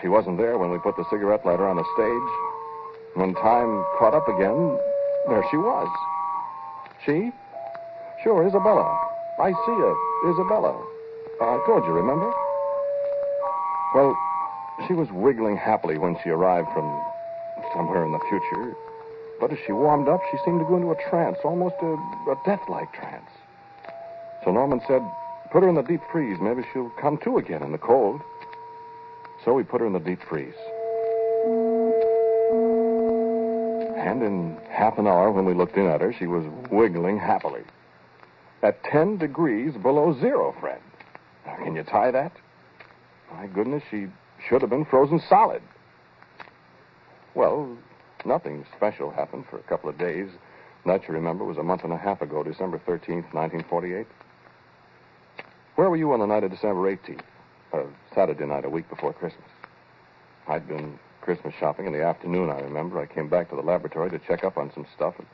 She 0.00 0.08
wasn't 0.08 0.38
there 0.38 0.58
when 0.58 0.70
we 0.70 0.78
put 0.78 0.96
the 0.96 1.04
cigarette 1.08 1.46
lighter 1.46 1.68
on 1.68 1.76
the 1.76 1.86
stage. 1.94 3.14
When 3.14 3.34
time 3.34 3.84
caught 3.98 4.14
up 4.14 4.26
again, 4.26 4.78
there 5.28 5.44
she 5.50 5.56
was. 5.56 5.88
She? 7.04 7.30
Sure, 8.24 8.46
Isabella. 8.46 9.01
I 9.38 9.50
see 9.50 9.74
her, 9.74 9.94
Isabella. 10.30 10.76
Uh, 11.40 11.44
I 11.44 11.62
told 11.66 11.84
you, 11.84 11.92
remember? 11.92 12.32
Well, 13.94 14.16
she 14.86 14.94
was 14.94 15.10
wiggling 15.10 15.56
happily 15.56 15.98
when 15.98 16.16
she 16.22 16.30
arrived 16.30 16.68
from 16.72 17.02
somewhere 17.74 18.04
in 18.04 18.12
the 18.12 18.20
future. 18.28 18.76
But 19.40 19.52
as 19.52 19.58
she 19.66 19.72
warmed 19.72 20.08
up, 20.08 20.20
she 20.30 20.38
seemed 20.44 20.60
to 20.60 20.66
go 20.66 20.76
into 20.76 20.92
a 20.92 21.10
trance, 21.10 21.38
almost 21.44 21.74
a, 21.82 21.94
a 22.30 22.40
death-like 22.44 22.92
trance. 22.92 23.28
So 24.44 24.52
Norman 24.52 24.80
said, 24.86 25.02
put 25.50 25.62
her 25.62 25.68
in 25.68 25.74
the 25.74 25.82
deep 25.82 26.02
freeze. 26.10 26.38
Maybe 26.40 26.62
she'll 26.72 26.90
come 26.90 27.18
to 27.18 27.38
again 27.38 27.62
in 27.62 27.72
the 27.72 27.78
cold. 27.78 28.20
So 29.44 29.54
we 29.54 29.64
put 29.64 29.80
her 29.80 29.86
in 29.86 29.92
the 29.92 30.00
deep 30.00 30.22
freeze. 30.22 30.54
And 33.96 34.22
in 34.22 34.56
half 34.70 34.98
an 34.98 35.06
hour, 35.06 35.32
when 35.32 35.44
we 35.44 35.54
looked 35.54 35.76
in 35.76 35.86
at 35.86 36.00
her, 36.00 36.12
she 36.12 36.26
was 36.26 36.44
wiggling 36.70 37.18
happily. 37.18 37.62
At 38.62 38.84
10 38.84 39.18
degrees 39.18 39.74
below 39.74 40.16
zero, 40.20 40.54
friend. 40.60 40.82
Now, 41.44 41.56
can 41.56 41.74
you 41.74 41.82
tie 41.82 42.12
that? 42.12 42.32
My 43.32 43.46
goodness, 43.46 43.82
she 43.90 44.06
should 44.48 44.60
have 44.60 44.70
been 44.70 44.84
frozen 44.84 45.20
solid. 45.28 45.62
Well, 47.34 47.76
nothing 48.24 48.64
special 48.76 49.10
happened 49.10 49.46
for 49.50 49.58
a 49.58 49.62
couple 49.62 49.90
of 49.90 49.98
days. 49.98 50.28
That, 50.86 51.08
you 51.08 51.14
remember, 51.14 51.44
was 51.44 51.58
a 51.58 51.62
month 51.62 51.82
and 51.82 51.92
a 51.92 51.96
half 51.96 52.22
ago, 52.22 52.42
December 52.44 52.78
13th, 52.78 53.32
1948. 53.34 54.06
Where 55.74 55.90
were 55.90 55.96
you 55.96 56.12
on 56.12 56.20
the 56.20 56.26
night 56.26 56.44
of 56.44 56.50
December 56.50 56.94
18th? 56.94 57.20
Uh, 57.72 57.84
Saturday 58.14 58.46
night, 58.46 58.64
a 58.64 58.68
week 58.68 58.88
before 58.88 59.12
Christmas. 59.12 59.48
I'd 60.46 60.68
been 60.68 60.98
Christmas 61.20 61.54
shopping 61.58 61.86
in 61.86 61.92
the 61.92 62.04
afternoon, 62.04 62.50
I 62.50 62.60
remember. 62.60 63.00
I 63.00 63.06
came 63.06 63.28
back 63.28 63.48
to 63.50 63.56
the 63.56 63.62
laboratory 63.62 64.10
to 64.10 64.18
check 64.18 64.44
up 64.44 64.56
on 64.58 64.70
some 64.74 64.86
stuff, 64.94 65.14
and 65.18 65.26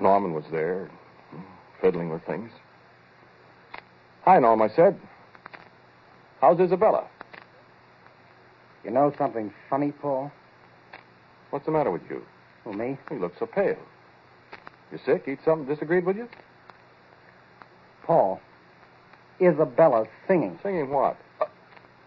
Norman 0.00 0.32
was 0.32 0.44
there, 0.50 0.88
fiddling 1.80 2.10
with 2.10 2.24
things. 2.24 2.50
Hi, 4.22 4.38
Norm, 4.38 4.60
I 4.62 4.68
said. 4.68 4.98
How's 6.40 6.60
Isabella? 6.60 7.06
You 8.84 8.90
know 8.90 9.12
something 9.18 9.52
funny, 9.68 9.92
Paul? 9.92 10.30
What's 11.50 11.66
the 11.66 11.72
matter 11.72 11.90
with 11.90 12.02
you? 12.08 12.24
Well, 12.64 12.74
me? 12.74 12.98
You 13.10 13.18
look 13.18 13.32
so 13.38 13.46
pale. 13.46 13.76
You 14.92 14.98
sick? 15.04 15.24
Eat 15.26 15.38
something 15.44 15.66
disagreed 15.66 16.04
with 16.04 16.16
you? 16.16 16.28
Paul. 18.04 18.40
Isabella's 19.40 20.08
singing. 20.26 20.58
Singing 20.62 20.90
what? 20.90 21.16
Uh, 21.40 21.46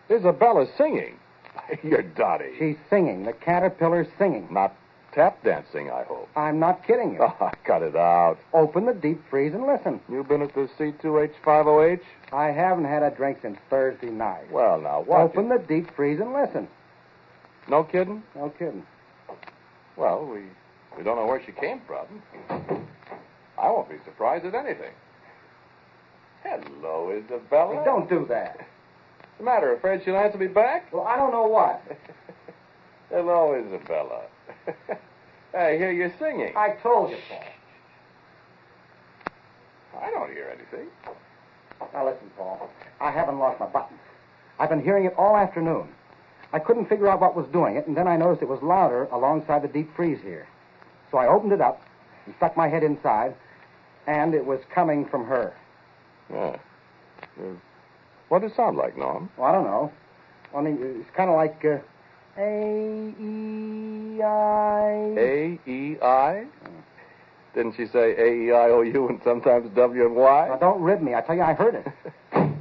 Isabella's 0.09 0.69
singing. 0.77 1.17
You're 1.83 2.01
dotty. 2.01 2.51
She's 2.57 2.77
singing. 2.89 3.23
The 3.23 3.33
caterpillar's 3.33 4.07
singing. 4.17 4.47
Not 4.51 4.75
tap 5.13 5.43
dancing, 5.43 5.89
I 5.89 6.03
hope. 6.03 6.29
I'm 6.35 6.59
not 6.59 6.85
kidding 6.85 7.13
you. 7.13 7.19
Oh, 7.21 7.51
cut 7.65 7.81
it 7.81 7.95
out. 7.95 8.37
Open 8.53 8.85
the 8.85 8.93
deep 8.93 9.21
freeze 9.29 9.53
and 9.53 9.65
listen. 9.65 9.99
You 10.09 10.23
been 10.23 10.41
at 10.41 10.53
the 10.53 10.69
C2H5OH? 10.77 12.01
I 12.31 12.47
haven't 12.47 12.85
had 12.85 13.03
a 13.03 13.11
drink 13.11 13.39
since 13.41 13.57
Thursday 13.69 14.09
night. 14.09 14.51
Well, 14.51 14.79
now, 14.79 15.01
what? 15.01 15.21
Open 15.21 15.49
the 15.49 15.59
deep 15.59 15.95
freeze 15.95 16.19
and 16.19 16.33
listen. 16.33 16.67
No 17.69 17.83
kidding? 17.83 18.23
No 18.35 18.49
kidding. 18.49 18.85
Well, 19.95 20.25
we 20.25 20.41
we 20.97 21.03
don't 21.03 21.15
know 21.15 21.25
where 21.25 21.41
she 21.45 21.51
came 21.51 21.81
from. 21.85 22.05
I 23.57 23.69
won't 23.69 23.89
be 23.89 23.97
surprised 24.03 24.45
at 24.45 24.55
anything. 24.55 24.91
Hello, 26.43 27.11
Isabella. 27.11 27.75
Hey, 27.77 27.85
don't 27.85 28.09
do 28.09 28.25
that. 28.29 28.57
What's 28.57 29.37
the 29.37 29.43
matter? 29.43 29.73
Afraid 29.73 30.01
she'll 30.03 30.17
answer 30.17 30.37
me 30.37 30.47
back? 30.47 30.91
Well, 30.91 31.03
I 31.03 31.15
don't 31.15 31.31
know 31.31 31.47
what. 31.47 31.81
Hello, 33.11 33.53
Isabella. 33.53 34.21
I 35.53 35.71
hear 35.75 35.91
you 35.91 36.11
singing. 36.17 36.53
I 36.55 36.77
told 36.81 37.11
you, 37.11 37.17
Paul. 37.27 37.43
I 40.01 40.09
don't 40.11 40.31
hear 40.31 40.47
anything. 40.47 40.87
Now 41.93 42.05
listen, 42.05 42.31
Paul. 42.37 42.69
I 43.01 43.11
haven't 43.11 43.37
lost 43.37 43.59
my 43.59 43.65
buttons. 43.65 43.99
I've 44.59 44.69
been 44.69 44.81
hearing 44.81 45.03
it 45.05 45.13
all 45.17 45.35
afternoon. 45.35 45.89
I 46.53 46.59
couldn't 46.59 46.87
figure 46.87 47.09
out 47.09 47.19
what 47.19 47.35
was 47.35 47.47
doing 47.47 47.75
it, 47.75 47.85
and 47.85 47.97
then 47.97 48.07
I 48.07 48.15
noticed 48.15 48.41
it 48.41 48.47
was 48.47 48.61
louder 48.61 49.09
alongside 49.11 49.61
the 49.61 49.67
deep 49.67 49.93
freeze 49.93 50.19
here. 50.23 50.47
So 51.11 51.17
I 51.17 51.27
opened 51.27 51.51
it 51.51 51.59
up 51.59 51.81
and 52.25 52.33
stuck 52.37 52.55
my 52.55 52.69
head 52.69 52.83
inside, 52.83 53.35
and 54.07 54.33
it 54.33 54.45
was 54.45 54.61
coming 54.73 55.05
from 55.05 55.25
her. 55.25 55.53
Yeah. 56.31 56.57
Uh, 57.37 57.55
what 58.29 58.41
does 58.41 58.51
it 58.51 58.55
sound 58.55 58.77
like, 58.77 58.97
Norm? 58.97 59.29
Well, 59.35 59.49
I 59.49 59.51
don't 59.51 59.65
know. 59.65 59.91
I 60.55 60.61
mean, 60.61 60.77
it's 60.81 61.09
kind 61.15 61.29
of 61.29 61.35
like 61.35 61.65
uh, 61.65 61.79
A 62.37 63.13
E 63.19 64.21
I. 64.21 65.13
A 65.17 65.59
E 65.67 65.97
I? 66.01 66.45
Didn't 67.53 67.75
she 67.75 67.85
say 67.87 68.13
A 68.17 68.33
E 68.33 68.51
I 68.51 68.69
O 68.69 68.81
U 68.81 69.09
and 69.09 69.19
sometimes 69.23 69.69
W 69.75 70.05
and 70.05 70.15
Y? 70.15 70.47
Now, 70.49 70.57
don't 70.57 70.81
rib 70.81 71.01
me. 71.01 71.13
I 71.15 71.21
tell 71.21 71.35
you, 71.35 71.41
I 71.43 71.53
heard 71.53 71.75
it. 71.75 71.87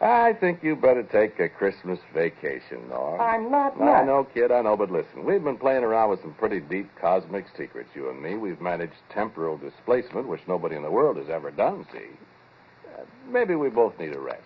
I 0.00 0.34
think 0.34 0.62
you 0.62 0.76
better 0.76 1.02
take 1.02 1.38
a 1.40 1.48
Christmas 1.48 1.98
vacation, 2.12 2.88
Norm. 2.90 3.20
I'm 3.20 3.50
not 3.50 3.80
I 3.80 3.84
nuts. 3.84 4.06
know, 4.06 4.24
kid, 4.34 4.50
I 4.52 4.60
know, 4.60 4.76
but 4.76 4.90
listen, 4.90 5.24
we've 5.24 5.42
been 5.42 5.56
playing 5.56 5.82
around 5.82 6.10
with 6.10 6.20
some 6.20 6.34
pretty 6.34 6.60
deep 6.60 6.90
cosmic 7.00 7.46
secrets, 7.56 7.88
you 7.94 8.10
and 8.10 8.20
me. 8.22 8.34
We've 8.34 8.60
managed 8.60 8.96
temporal 9.08 9.56
displacement, 9.56 10.28
which 10.28 10.42
nobody 10.46 10.76
in 10.76 10.82
the 10.82 10.90
world 10.90 11.16
has 11.16 11.30
ever 11.30 11.50
done, 11.50 11.86
see? 11.90 12.00
Uh, 12.94 13.02
maybe 13.30 13.54
we 13.54 13.70
both 13.70 13.98
need 13.98 14.14
a 14.14 14.18
rest. 14.18 14.42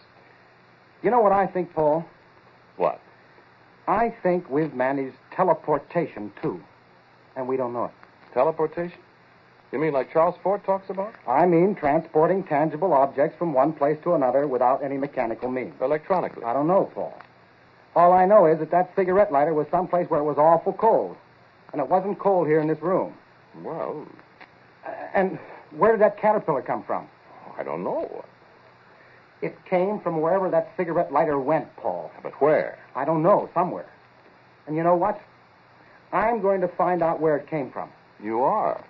You 1.02 1.10
know 1.10 1.20
what 1.20 1.32
I 1.32 1.46
think, 1.46 1.74
Paul? 1.74 2.04
What? 2.76 3.00
I 3.88 4.10
think 4.22 4.48
we've 4.50 4.74
managed 4.74 5.16
teleportation 5.34 6.30
too, 6.42 6.60
and 7.36 7.48
we 7.48 7.56
don't 7.56 7.72
know 7.72 7.86
it. 7.86 7.90
Teleportation? 8.34 8.98
You 9.72 9.78
mean 9.78 9.92
like 9.94 10.12
Charles 10.12 10.36
Fort 10.42 10.62
talks 10.64 10.90
about? 10.90 11.14
I 11.26 11.46
mean 11.46 11.74
transporting 11.74 12.42
tangible 12.44 12.92
objects 12.92 13.36
from 13.38 13.52
one 13.54 13.72
place 13.72 13.98
to 14.02 14.14
another 14.14 14.46
without 14.46 14.82
any 14.84 14.96
mechanical 14.98 15.50
means. 15.50 15.74
Electronically. 15.80 16.44
I 16.44 16.52
don't 16.52 16.66
know, 16.68 16.90
Paul. 16.94 17.18
All 17.96 18.12
I 18.12 18.26
know 18.26 18.46
is 18.46 18.58
that 18.60 18.70
that 18.70 18.94
cigarette 18.94 19.32
lighter 19.32 19.54
was 19.54 19.66
someplace 19.70 20.08
where 20.10 20.20
it 20.20 20.24
was 20.24 20.38
awful 20.38 20.72
cold. 20.74 21.16
And 21.72 21.80
it 21.80 21.88
wasn't 21.88 22.18
cold 22.18 22.46
here 22.46 22.60
in 22.60 22.68
this 22.68 22.80
room. 22.80 23.14
Well, 23.62 24.06
Uh, 24.86 24.90
And 25.14 25.38
where 25.76 25.92
did 25.92 26.00
that 26.00 26.16
caterpillar 26.18 26.62
come 26.62 26.82
from? 26.82 27.08
I 27.58 27.62
don't 27.62 27.82
know. 27.82 28.24
It 29.40 29.56
came 29.66 30.00
from 30.00 30.20
wherever 30.20 30.50
that 30.50 30.72
cigarette 30.76 31.12
lighter 31.12 31.38
went, 31.38 31.74
Paul. 31.76 32.10
But 32.22 32.40
where? 32.40 32.78
I 32.94 33.04
don't 33.04 33.22
know, 33.22 33.48
somewhere. 33.54 33.88
And 34.66 34.76
you 34.76 34.82
know 34.82 34.96
what? 34.96 35.20
I'm 36.12 36.40
going 36.40 36.60
to 36.62 36.68
find 36.68 37.02
out 37.02 37.20
where 37.20 37.36
it 37.36 37.48
came 37.48 37.70
from. 37.70 37.90
You 38.22 38.42
are. 38.42 38.84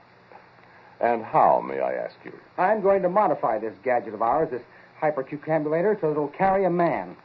And 1.01 1.23
how, 1.23 1.61
may 1.61 1.81
I 1.81 1.95
ask 1.95 2.17
you? 2.25 2.33
I'm 2.57 2.81
going 2.81 3.03
to 3.03 3.09
modify 3.09 3.59
this 3.59 3.75
gadget 3.85 4.15
of 4.15 4.23
ours, 4.23 4.51
this 4.51 4.63
hypercucambulator, 5.01 6.01
so 6.01 6.11
it'll 6.11 6.29
carry 6.29 6.65
a 6.65 6.71
man. 6.71 7.17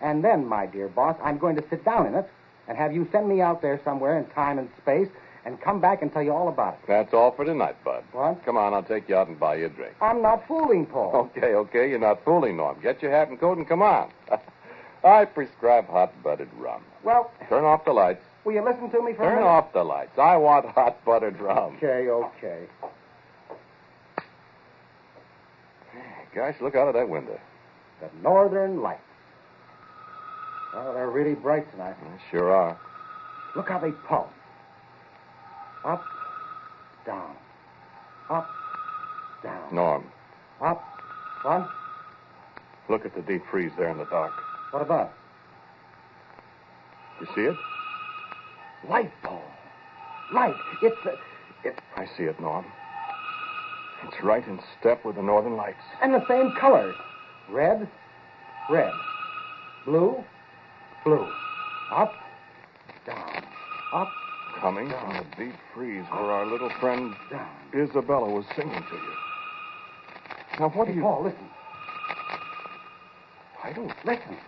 And 0.00 0.24
then, 0.24 0.46
my 0.46 0.66
dear 0.66 0.88
boss, 0.88 1.16
I'm 1.22 1.38
going 1.38 1.56
to 1.56 1.64
sit 1.68 1.84
down 1.84 2.06
in 2.06 2.14
it 2.14 2.28
and 2.68 2.78
have 2.78 2.94
you 2.94 3.08
send 3.12 3.28
me 3.28 3.40
out 3.40 3.60
there 3.60 3.80
somewhere 3.84 4.18
in 4.18 4.26
time 4.26 4.58
and 4.58 4.68
space 4.80 5.08
and 5.44 5.60
come 5.60 5.80
back 5.80 6.00
and 6.02 6.12
tell 6.12 6.22
you 6.22 6.32
all 6.32 6.48
about 6.48 6.74
it. 6.74 6.80
That's 6.88 7.12
all 7.12 7.30
for 7.32 7.44
tonight, 7.44 7.76
Bud. 7.84 8.02
What? 8.12 8.44
Come 8.44 8.56
on, 8.56 8.72
I'll 8.74 8.82
take 8.82 9.08
you 9.08 9.16
out 9.16 9.28
and 9.28 9.38
buy 9.38 9.56
you 9.56 9.66
a 9.66 9.68
drink. 9.68 9.94
I'm 10.00 10.22
not 10.22 10.46
fooling, 10.48 10.86
Paul. 10.86 11.30
Okay, 11.36 11.54
okay, 11.54 11.90
you're 11.90 11.98
not 11.98 12.24
fooling, 12.24 12.56
Norm. 12.56 12.78
Get 12.82 13.02
your 13.02 13.10
hat 13.10 13.28
and 13.28 13.38
coat 13.38 13.58
and 13.58 13.68
come 13.68 13.82
on. 13.82 14.10
I 15.04 15.26
prescribe 15.26 15.86
hot-buttered 15.88 16.48
rum. 16.58 16.82
Well, 17.02 17.30
Turn 17.50 17.64
off 17.64 17.84
the 17.84 17.92
lights. 17.92 18.22
will 18.44 18.54
you 18.54 18.64
listen 18.64 18.90
to 18.90 19.02
me 19.02 19.12
for 19.12 19.22
a 19.22 19.26
Turn 19.26 19.34
minute? 19.36 19.46
off 19.48 19.72
the 19.74 19.84
lights. 19.84 20.18
I 20.18 20.36
want 20.38 20.64
hot-buttered 20.66 21.38
rum. 21.40 21.76
Okay, 21.76 22.08
okay. 22.08 22.62
Gosh, 26.34 26.54
look 26.60 26.74
out 26.74 26.88
of 26.88 26.94
that 26.94 27.08
window. 27.08 27.38
The 28.00 28.08
Northern 28.22 28.82
Lights. 28.82 29.00
Oh, 30.74 30.92
they're 30.94 31.08
really 31.10 31.34
bright 31.34 31.70
tonight. 31.70 31.94
They 32.02 32.20
sure 32.36 32.50
are. 32.50 32.76
Look 33.54 33.68
how 33.68 33.78
they 33.78 33.92
pulse. 34.08 34.26
Up, 35.84 36.02
down. 37.06 37.36
Up, 38.30 38.48
down. 39.42 39.74
Norm, 39.74 40.04
Up. 40.60 40.82
What? 41.42 41.68
look 42.88 43.04
at 43.04 43.14
the 43.14 43.20
deep 43.22 43.42
freeze 43.50 43.72
there 43.78 43.90
in 43.90 43.98
the 43.98 44.06
dark. 44.06 44.32
What 44.70 44.80
about? 44.82 45.12
You 47.20 47.26
see 47.34 47.42
it? 47.42 47.56
Light, 48.88 49.10
Paul. 49.22 49.42
Light. 50.32 50.54
It's 50.82 50.96
uh, 51.06 51.10
it's 51.64 51.78
I 51.96 52.06
see 52.16 52.24
it, 52.24 52.40
Norm. 52.40 52.64
It's 54.06 54.16
right 54.22 54.46
in 54.46 54.58
step 54.80 55.04
with 55.04 55.16
the 55.16 55.22
northern 55.22 55.56
lights. 55.56 55.76
and 56.02 56.12
the 56.14 56.26
same 56.28 56.52
colors. 56.60 56.94
Red, 57.50 57.88
red. 58.70 58.92
Blue, 59.84 60.22
blue. 61.04 61.26
Up, 61.92 62.12
down. 63.06 63.44
Up, 63.92 64.08
Coming 64.64 64.88
from 64.88 65.18
the 65.18 65.44
deep 65.44 65.54
freeze 65.74 66.06
where 66.10 66.22
our 66.22 66.46
little 66.46 66.70
friend. 66.80 67.14
Isabella 67.74 68.30
was 68.30 68.46
singing 68.56 68.72
to 68.72 68.94
you. 68.94 69.12
Now, 70.58 70.70
what 70.70 70.88
do 70.88 70.94
you... 70.94 71.02
Paul, 71.02 71.24
listen. 71.24 71.50
I 73.62 73.72
don't... 73.74 73.92
Listen. 74.06 74.38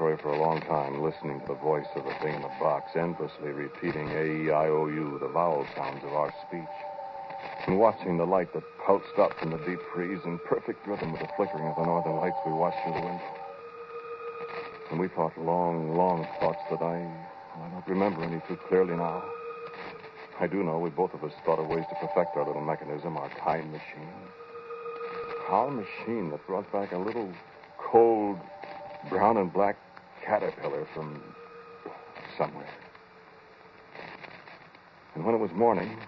Laboratory 0.00 0.22
for 0.22 0.32
a 0.32 0.40
long 0.40 0.60
time, 0.62 1.04
listening 1.04 1.40
to 1.40 1.46
the 1.46 1.60
voice 1.60 1.86
of 1.94 2.04
the 2.04 2.14
thing 2.24 2.34
in 2.34 2.40
the 2.40 2.56
box, 2.58 2.96
endlessly 2.96 3.52
repeating 3.52 4.08
A-E-I-O-U, 4.08 5.18
the 5.20 5.28
vowel 5.28 5.68
sounds 5.76 6.02
of 6.04 6.14
our 6.14 6.32
speech, 6.48 6.74
and 7.66 7.78
watching 7.78 8.16
the 8.16 8.24
light 8.24 8.50
that 8.54 8.62
pulsed 8.86 9.18
up 9.18 9.38
from 9.38 9.50
the 9.50 9.60
deep 9.68 9.78
freeze 9.94 10.20
in 10.24 10.38
perfect 10.48 10.86
rhythm 10.86 11.12
with 11.12 11.20
the 11.20 11.28
flickering 11.36 11.68
of 11.68 11.76
the 11.76 11.84
northern 11.84 12.16
lights 12.16 12.36
we 12.46 12.52
watched 12.52 12.80
through 12.82 12.94
the 12.94 13.04
window. 13.04 13.30
And 14.90 14.98
we 15.00 15.08
thought 15.08 15.36
long, 15.36 15.94
long 15.94 16.26
thoughts 16.40 16.62
that 16.70 16.80
I, 16.80 17.04
I 17.60 17.68
don't 17.68 17.86
remember 17.86 18.24
any 18.24 18.40
too 18.48 18.56
clearly 18.68 18.96
now. 18.96 19.22
I 20.40 20.46
do 20.46 20.64
know 20.64 20.78
we 20.78 20.88
both 20.88 21.12
of 21.12 21.22
us 21.24 21.32
thought 21.44 21.60
of 21.60 21.68
ways 21.68 21.84
to 21.90 21.94
perfect 21.96 22.36
our 22.36 22.46
little 22.46 22.64
mechanism, 22.64 23.18
our 23.18 23.28
time 23.44 23.70
machine. 23.70 24.16
Our 25.50 25.70
machine 25.70 26.30
that 26.30 26.46
brought 26.46 26.72
back 26.72 26.92
a 26.92 26.98
little 26.98 27.28
cold 27.76 28.38
brown 29.08 29.36
and 29.36 29.52
black 29.52 29.76
caterpillar 30.30 30.86
from 30.94 31.20
somewhere. 32.38 32.70
And 35.16 35.24
when 35.26 35.34
it 35.34 35.38
was 35.38 35.50
morning, 35.50 35.98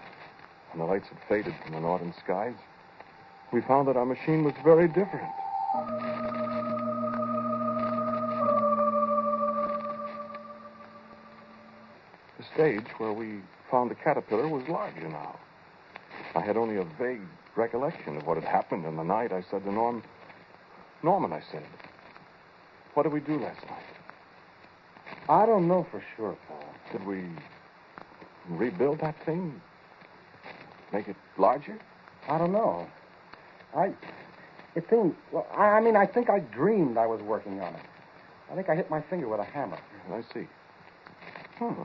and 0.71 0.79
the 0.79 0.85
lights 0.85 1.09
had 1.09 1.17
faded 1.27 1.53
from 1.61 1.73
the 1.73 1.81
northern 1.81 2.13
skies, 2.23 2.55
we 3.51 3.59
found 3.59 3.85
that 3.89 3.97
our 3.97 4.05
machine 4.05 4.45
was 4.45 4.53
very 4.63 4.87
different. 4.87 5.29
The 12.37 12.45
stage 12.53 12.87
where 12.99 13.11
we 13.11 13.41
found 13.69 13.91
the 13.91 13.95
caterpillar 13.95 14.47
was 14.47 14.63
larger 14.69 15.09
now. 15.09 15.37
I 16.33 16.39
had 16.39 16.55
only 16.55 16.77
a 16.77 16.85
vague 16.97 17.27
recollection 17.57 18.15
of 18.15 18.25
what 18.25 18.37
had 18.37 18.45
happened 18.45 18.85
in 18.85 18.95
the 18.95 19.03
night. 19.03 19.33
I 19.33 19.43
said 19.51 19.65
to 19.65 19.71
Norm, 19.71 20.01
Norman, 21.03 21.33
I 21.33 21.41
said, 21.51 21.63
what 22.93 23.03
did 23.03 23.11
we 23.11 23.19
do 23.19 23.37
last 23.37 23.61
night? 23.67 23.82
I 25.29 25.45
don't 25.45 25.67
know 25.67 25.85
for 25.89 26.03
sure, 26.15 26.37
Paul. 26.47 26.65
Could 26.91 27.05
we 27.05 27.25
rebuild 28.49 28.99
that 28.99 29.15
thing? 29.25 29.61
Make 30.91 31.07
it 31.07 31.15
larger? 31.37 31.77
I 32.27 32.37
don't 32.37 32.51
know. 32.51 32.87
I. 33.75 33.93
It 34.75 34.85
seemed. 34.89 35.15
Well, 35.31 35.47
I, 35.55 35.65
I 35.65 35.81
mean, 35.81 35.95
I 35.95 36.05
think 36.05 36.29
I 36.29 36.39
dreamed 36.39 36.97
I 36.97 37.07
was 37.07 37.21
working 37.21 37.61
on 37.61 37.73
it. 37.73 37.81
I 38.51 38.55
think 38.55 38.69
I 38.69 38.75
hit 38.75 38.89
my 38.89 39.01
finger 39.01 39.27
with 39.27 39.39
a 39.39 39.45
hammer. 39.45 39.77
I 40.11 40.21
see. 40.33 40.47
Hmm. 41.57 41.83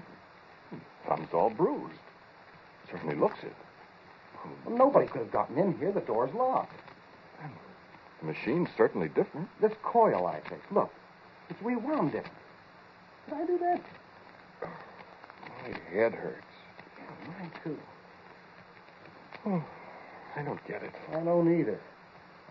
Thumb's 1.07 1.33
all 1.33 1.51
bruised. 1.51 1.95
Certainly 2.91 3.17
looks 3.17 3.39
it. 3.43 3.55
Well, 4.67 4.77
nobody 4.77 5.07
could 5.07 5.23
have 5.23 5.33
gotten 5.33 5.59
in 5.59 5.77
here. 5.79 5.93
The 5.93 6.01
door's 6.01 6.35
locked. 6.35 6.75
The 8.21 8.27
machine's 8.27 8.69
certainly 8.77 9.09
different. 9.09 9.49
This 9.61 9.73
coil 9.83 10.27
I 10.27 10.41
take, 10.49 10.61
look, 10.73 10.91
it's 11.49 11.63
rewound 11.63 12.13
different. 12.13 12.35
Did 13.29 13.39
I 13.39 13.47
do 13.47 13.59
that? 13.59 13.81
My 14.63 15.79
head 15.93 16.15
hurts. 16.15 16.47
Yeah, 16.99 17.29
mine 17.39 17.51
too. 17.63 17.79
Oh, 19.47 19.65
I 20.37 20.43
don't 20.43 20.65
get 20.67 20.83
it. 20.83 20.93
I 21.13 21.21
don't 21.21 21.61
either. 21.61 21.79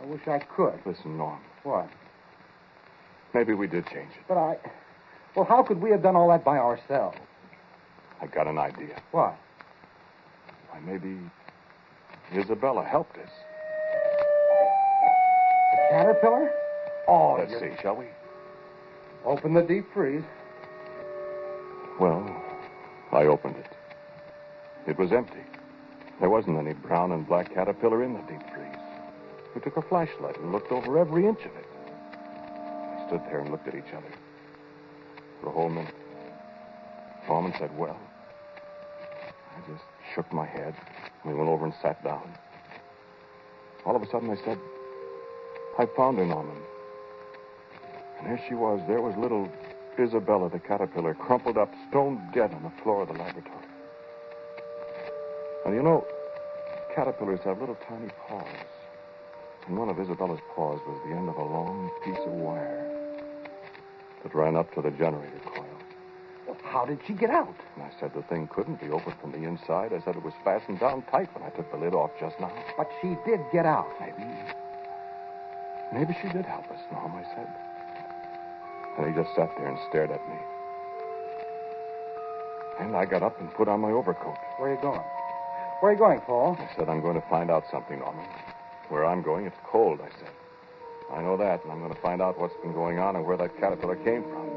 I 0.01 0.05
wish 0.05 0.27
I 0.27 0.39
could. 0.39 0.79
Listen, 0.85 1.17
Norm. 1.17 1.39
What? 1.63 1.89
Maybe 3.33 3.53
we 3.53 3.67
did 3.67 3.85
change 3.87 4.11
it. 4.11 4.23
But 4.27 4.37
I. 4.37 4.57
Well, 5.35 5.45
how 5.45 5.63
could 5.63 5.81
we 5.81 5.89
have 5.91 6.01
done 6.03 6.15
all 6.15 6.29
that 6.29 6.43
by 6.43 6.57
ourselves? 6.57 7.17
I 8.21 8.27
got 8.27 8.47
an 8.47 8.57
idea. 8.57 9.01
What? 9.11 9.35
Why, 10.69 10.79
maybe 10.85 11.17
Isabella 12.35 12.83
helped 12.83 13.17
us. 13.17 13.29
The 15.71 15.77
caterpillar? 15.89 16.51
Oh, 17.07 17.35
Let's 17.39 17.51
you- 17.51 17.59
see, 17.59 17.71
shall 17.81 17.95
we? 17.95 18.05
Open 19.25 19.53
the 19.53 19.61
deep 19.61 19.85
freeze. 19.93 20.23
Well, 21.99 22.23
I 23.11 23.25
opened 23.25 23.55
it. 23.55 23.65
It 24.87 24.97
was 24.97 25.11
empty. 25.11 25.43
There 26.19 26.29
wasn't 26.29 26.57
any 26.59 26.73
brown 26.73 27.11
and 27.11 27.27
black 27.27 27.53
caterpillar 27.53 28.03
in 28.03 28.13
the 28.13 28.21
deep 28.21 28.41
freeze. 28.53 28.67
We 29.55 29.61
took 29.61 29.77
a 29.77 29.81
flashlight 29.81 30.37
and 30.37 30.51
looked 30.51 30.71
over 30.71 30.99
every 30.99 31.25
inch 31.25 31.39
of 31.39 31.55
it. 31.55 31.65
We 31.65 33.07
stood 33.07 33.21
there 33.25 33.39
and 33.39 33.51
looked 33.51 33.67
at 33.67 33.75
each 33.75 33.93
other 33.93 34.11
for 35.41 35.49
a 35.49 35.51
whole 35.51 35.69
minute. 35.69 35.93
Norman 37.27 37.53
said, 37.57 37.75
Well, 37.77 37.99
I 39.55 39.71
just 39.71 39.83
shook 40.13 40.31
my 40.31 40.45
head. 40.45 40.75
We 41.25 41.33
went 41.33 41.49
over 41.49 41.65
and 41.65 41.73
sat 41.81 42.03
down. 42.03 42.31
All 43.85 43.95
of 43.95 44.01
a 44.03 44.09
sudden, 44.09 44.29
I 44.29 44.35
said, 44.45 44.59
I 45.79 45.87
found 45.97 46.17
her, 46.17 46.25
Norman. 46.25 46.57
And 48.19 48.27
there 48.27 48.43
she 48.47 48.55
was. 48.55 48.81
There 48.87 49.01
was 49.01 49.15
little 49.17 49.49
Isabella 49.99 50.49
the 50.49 50.59
caterpillar, 50.59 51.13
crumpled 51.13 51.57
up, 51.57 51.71
stone 51.89 52.21
dead 52.33 52.53
on 52.53 52.63
the 52.63 52.83
floor 52.83 53.01
of 53.01 53.07
the 53.07 53.13
laboratory. 53.13 53.65
And 55.65 55.75
you 55.75 55.81
know, 55.81 56.05
caterpillars 56.95 57.41
have 57.41 57.59
little 57.59 57.77
tiny 57.87 58.09
paws. 58.27 58.45
And 59.67 59.77
one 59.77 59.89
of 59.89 59.99
Isabella's 59.99 60.39
paws 60.55 60.79
was 60.87 61.01
the 61.05 61.15
end 61.15 61.27
of 61.29 61.35
a 61.35 61.43
long 61.43 61.91
piece 62.05 62.19
of 62.25 62.31
wire 62.31 62.87
that 64.23 64.33
ran 64.33 64.55
up 64.55 64.73
to 64.75 64.81
the 64.81 64.91
generator 64.91 65.39
coil. 65.45 65.65
Well, 66.47 66.57
how 66.63 66.85
did 66.85 66.99
she 67.05 67.13
get 67.13 67.29
out? 67.29 67.55
And 67.75 67.83
I 67.83 67.91
said 67.99 68.13
the 68.13 68.21
thing 68.23 68.47
couldn't 68.47 68.79
be 68.79 68.89
opened 68.89 69.15
from 69.19 69.33
the 69.33 69.43
inside. 69.43 69.91
I 69.91 69.99
said 69.99 70.15
it 70.15 70.23
was 70.23 70.33
fastened 70.45 70.79
down 70.79 71.03
tight 71.11 71.29
when 71.35 71.43
I 71.43 71.49
took 71.49 71.69
the 71.71 71.77
lid 71.77 71.93
off 71.93 72.11
just 72.19 72.39
now. 72.39 72.51
But 72.77 72.89
she 73.01 73.17
did 73.25 73.41
get 73.51 73.65
out. 73.65 73.91
Maybe. 73.99 74.29
Maybe 75.93 76.17
she 76.21 76.29
did 76.29 76.45
help 76.45 76.71
us, 76.71 76.79
Norm, 76.91 77.11
I 77.13 77.23
said. 77.35 77.66
And 78.97 79.07
he 79.07 79.13
just 79.13 79.33
sat 79.35 79.49
there 79.57 79.67
and 79.67 79.77
stared 79.89 80.11
at 80.11 80.27
me. 80.27 80.37
And 82.79 82.95
I 82.95 83.05
got 83.05 83.23
up 83.23 83.39
and 83.39 83.53
put 83.53 83.67
on 83.67 83.79
my 83.79 83.91
overcoat. 83.91 84.37
Where 84.57 84.71
are 84.71 84.75
you 84.75 84.81
going? 84.81 85.03
Where 85.79 85.91
are 85.91 85.93
you 85.93 85.99
going, 85.99 86.21
Paul? 86.21 86.57
I 86.59 86.75
said, 86.75 86.89
I'm 86.89 87.01
going 87.01 87.19
to 87.19 87.27
find 87.29 87.51
out 87.51 87.63
something, 87.71 87.99
Norman. 87.99 88.25
Where 88.89 89.05
I'm 89.05 89.21
going, 89.21 89.45
it's 89.45 89.57
cold, 89.63 89.99
I 90.01 90.09
said. 90.19 90.31
I 91.13 91.21
know 91.21 91.37
that, 91.37 91.63
and 91.63 91.71
I'm 91.71 91.79
going 91.79 91.93
to 91.93 92.01
find 92.01 92.21
out 92.21 92.39
what's 92.39 92.55
been 92.61 92.73
going 92.73 92.99
on 92.99 93.15
and 93.15 93.25
where 93.25 93.37
that 93.37 93.57
caterpillar 93.59 93.95
came 93.97 94.23
from. 94.23 94.47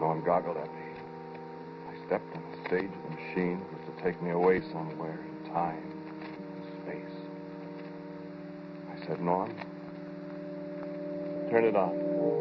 Norm 0.00 0.22
goggled 0.24 0.56
at 0.56 0.66
me. 0.74 0.82
I 1.88 2.06
stepped 2.06 2.34
on 2.34 2.42
the 2.50 2.68
stage 2.68 2.90
of 2.90 3.02
the 3.04 3.10
machine 3.10 3.60
that 3.60 3.72
was 3.72 3.96
to 3.96 4.02
take 4.02 4.20
me 4.20 4.30
away 4.30 4.60
somewhere 4.72 5.18
in 5.24 5.50
time 5.52 5.92
and 6.54 6.64
space. 6.82 7.16
I 8.90 9.06
said, 9.06 9.20
Norm, 9.20 9.54
turn 11.50 11.64
it 11.64 11.76
on. 11.76 12.35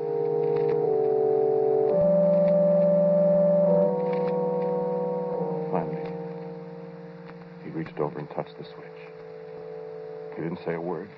Reached 7.96 8.02
over 8.02 8.20
and 8.20 8.30
touched 8.32 8.58
the 8.58 8.64
switch. 8.64 8.86
He 10.36 10.42
didn't 10.42 10.60
say 10.66 10.74
a 10.74 10.82
word. 10.82 11.10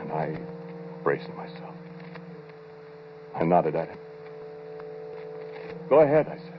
And 0.00 0.12
I 0.12 0.38
braced 1.02 1.28
myself. 1.36 1.74
I 3.34 3.44
nodded 3.44 3.74
at 3.74 3.88
him. 3.88 3.98
Go 5.88 6.00
ahead, 6.00 6.28
I 6.28 6.36
said. 6.36 6.58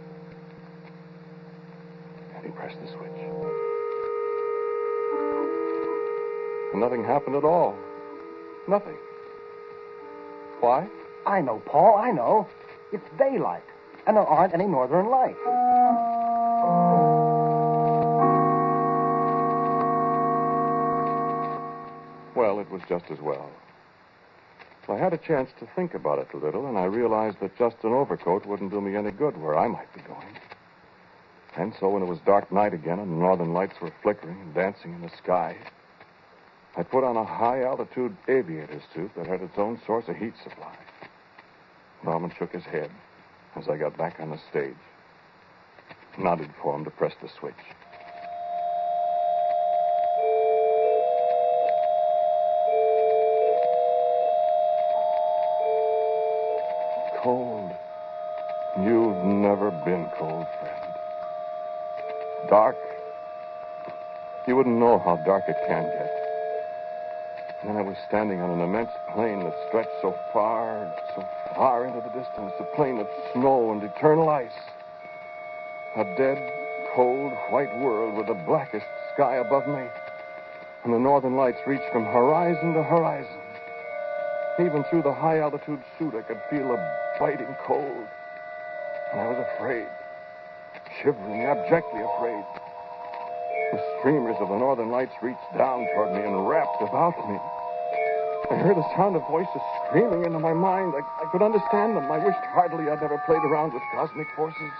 And 2.36 2.46
he 2.46 2.52
pressed 2.52 2.78
the 2.82 2.88
switch. 2.88 3.10
And 6.72 6.82
nothing 6.82 7.04
happened 7.04 7.36
at 7.36 7.44
all. 7.44 7.76
Nothing. 8.68 8.98
Why? 10.60 10.88
I 11.26 11.42
know, 11.42 11.62
Paul, 11.66 11.98
I 11.98 12.12
know. 12.12 12.48
It's 12.92 13.06
daylight, 13.18 13.64
and 14.08 14.18
there 14.18 14.26
aren't 14.26 14.54
any 14.54 14.66
northern 14.66 15.10
lights. 15.10 15.38
Was 22.80 23.02
just 23.02 23.12
as 23.12 23.24
well. 23.24 23.50
I 24.88 24.98
had 24.98 25.14
a 25.14 25.18
chance 25.18 25.52
to 25.60 25.68
think 25.76 25.94
about 25.94 26.18
it 26.18 26.34
a 26.34 26.38
little, 26.38 26.66
and 26.66 26.76
I 26.76 26.86
realized 26.86 27.40
that 27.42 27.56
just 27.60 27.76
an 27.84 27.94
overcoat 27.94 28.48
wouldn't 28.48 28.72
do 28.72 28.82
me 28.82 28.96
any 28.96 29.12
good 29.12 29.38
where 29.38 29.56
I 29.56 29.68
might 29.68 29.94
be 29.94 30.02
going. 30.02 30.36
And 31.56 31.76
so 31.80 31.90
when 31.90 32.02
it 32.02 32.08
was 32.08 32.18
dark 32.26 32.52
night 32.52 32.74
again 32.74 32.98
and 32.98 33.12
the 33.12 33.16
northern 33.16 33.54
lights 33.54 33.80
were 33.82 33.94
flickering 34.02 34.42
and 34.42 34.54
dancing 34.56 34.94
in 34.94 35.02
the 35.02 35.12
sky, 35.22 35.56
I 36.76 36.82
put 36.82 37.04
on 37.04 37.18
a 37.18 37.24
high 37.24 37.64
altitude 37.64 38.18
aviator 38.28 38.82
suit 38.94 39.12
that 39.16 39.28
had 39.28 39.42
its 39.42 39.58
own 39.58 39.80
source 39.86 40.06
of 40.08 40.16
heat 40.16 40.34
supply. 40.44 40.76
Norman 42.04 42.32
shook 42.40 42.54
his 42.54 42.64
head 42.64 42.90
as 43.56 43.68
I 43.68 43.78
got 43.78 43.96
back 43.96 44.20
on 44.20 44.32
the 44.32 44.40
stage, 44.50 44.74
nodded 46.18 46.50
for 46.64 46.76
him 46.76 46.84
to 46.86 46.92
press 46.92 47.14
the 47.22 47.30
switch. 47.40 47.54
Cold. 57.22 57.70
You've 58.78 59.26
never 59.26 59.72
been 59.84 60.08
cold, 60.18 60.48
friend. 60.62 60.94
Dark. 62.50 62.78
You 64.48 64.56
wouldn't 64.56 64.78
know 64.78 64.98
how 65.00 65.18
dark 65.26 65.44
it 65.50 65.58
can 65.68 65.84
get. 65.84 66.12
And 67.60 67.70
then 67.70 67.78
I 67.78 67.82
was 67.82 67.98
standing 68.08 68.40
on 68.40 68.52
an 68.52 68.62
immense 68.62 68.92
plain 69.14 69.40
that 69.40 69.54
stretched 69.68 69.90
so 70.02 70.16
far, 70.32 70.90
so 71.14 71.28
far 71.56 71.86
into 71.86 72.00
the 72.00 72.18
distance, 72.18 72.54
a 72.58 72.76
plain 72.78 73.00
of 73.00 73.08
snow 73.34 73.74
and 73.74 73.84
eternal 73.84 74.30
ice. 74.30 74.56
A 75.98 76.06
dead, 76.16 76.38
cold, 76.96 77.34
white 77.50 77.76
world 77.82 78.16
with 78.16 78.28
the 78.28 78.46
blackest 78.46 78.86
sky 79.14 79.36
above 79.36 79.68
me. 79.68 79.84
And 80.86 80.94
the 80.94 81.00
northern 81.00 81.36
lights 81.36 81.60
reached 81.68 81.92
from 81.92 82.06
horizon 82.06 82.74
to 82.76 82.84
horizon. 82.84 83.39
Even 84.60 84.84
through 84.90 85.04
the 85.04 85.14
high 85.14 85.40
altitude 85.40 85.80
suit, 85.98 86.14
I 86.16 86.22
could 86.22 86.42
feel 86.50 86.68
a 86.68 86.80
biting 87.18 87.56
cold. 87.66 88.08
And 89.14 89.22
I 89.22 89.28
was 89.32 89.40
afraid, 89.56 89.88
shivering, 91.00 91.48
abjectly 91.48 92.04
afraid. 92.04 92.44
The 93.72 93.80
streamers 94.00 94.36
of 94.42 94.50
the 94.50 94.60
northern 94.60 94.92
lights 94.92 95.16
reached 95.24 95.48
down 95.56 95.88
toward 95.96 96.12
me 96.12 96.28
and 96.28 96.44
wrapped 96.44 96.82
about 96.82 97.16
me. 97.32 97.40
I 98.52 98.60
heard 98.60 98.76
the 98.76 98.96
sound 98.98 99.16
of 99.16 99.24
voices 99.32 99.62
screaming 99.88 100.26
into 100.26 100.40
my 100.40 100.54
mind. 100.54 100.92
I, 100.92 101.08
I 101.24 101.32
could 101.32 101.42
understand 101.42 101.96
them. 101.96 102.12
I 102.12 102.20
wished 102.20 102.44
heartily 102.52 102.90
I'd 102.90 103.00
never 103.00 103.22
played 103.26 103.46
around 103.48 103.72
with 103.72 103.84
cosmic 103.96 104.28
forces. 104.36 104.74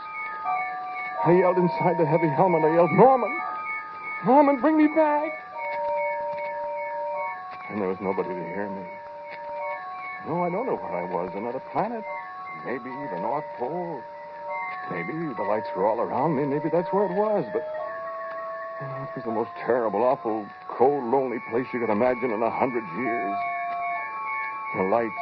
I 1.24 1.40
yelled 1.40 1.58
inside 1.58 1.96
the 1.98 2.06
heavy 2.06 2.28
helmet. 2.28 2.66
I 2.66 2.74
yelled, 2.74 2.92
Norman! 2.92 3.32
Norman, 4.26 4.60
bring 4.60 4.76
me 4.76 4.88
back! 4.88 5.32
And 7.70 7.80
there 7.80 7.88
was 7.88 8.02
nobody 8.02 8.28
to 8.28 8.44
hear 8.44 8.68
me. 8.70 8.99
No, 10.28 10.44
I 10.44 10.50
don't 10.50 10.66
know 10.66 10.76
where 10.76 10.92
I 10.92 11.06
was. 11.06 11.32
Another 11.36 11.62
planet. 11.72 12.04
Maybe 12.66 12.90
the 13.14 13.20
North 13.22 13.46
Pole. 13.58 14.02
Maybe 14.92 15.34
the 15.34 15.44
lights 15.44 15.68
were 15.76 15.86
all 15.86 16.02
around 16.02 16.36
me. 16.36 16.46
Maybe 16.46 16.70
that's 16.70 16.92
where 16.92 17.06
it 17.06 17.16
was. 17.16 17.46
But 17.54 17.64
oh, 18.82 19.04
it 19.04 19.16
was 19.16 19.24
the 19.24 19.32
most 19.32 19.52
terrible, 19.66 20.04
awful, 20.04 20.46
cold, 20.68 21.04
lonely 21.06 21.38
place 21.50 21.68
you 21.74 21.80
could 21.80 21.92
imagine 21.92 22.32
in 22.32 22.42
a 22.42 22.50
hundred 22.50 22.84
years. 22.98 23.38
The 24.76 24.84
lights, 24.84 25.22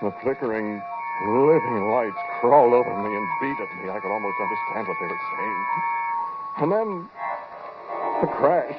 the 0.00 0.12
flickering, 0.22 0.82
living 1.26 1.90
lights 1.90 2.18
crawled 2.40 2.72
over 2.72 2.90
me 3.02 3.14
and 3.14 3.28
beat 3.40 3.62
at 3.62 3.70
me. 3.82 3.90
I 3.90 4.00
could 4.00 4.12
almost 4.12 4.36
understand 4.40 4.88
what 4.88 4.96
they 5.00 5.06
were 5.06 5.24
saying. 5.36 5.66
And 6.60 6.72
then 6.72 7.08
the 8.20 8.26
crash. 8.26 8.76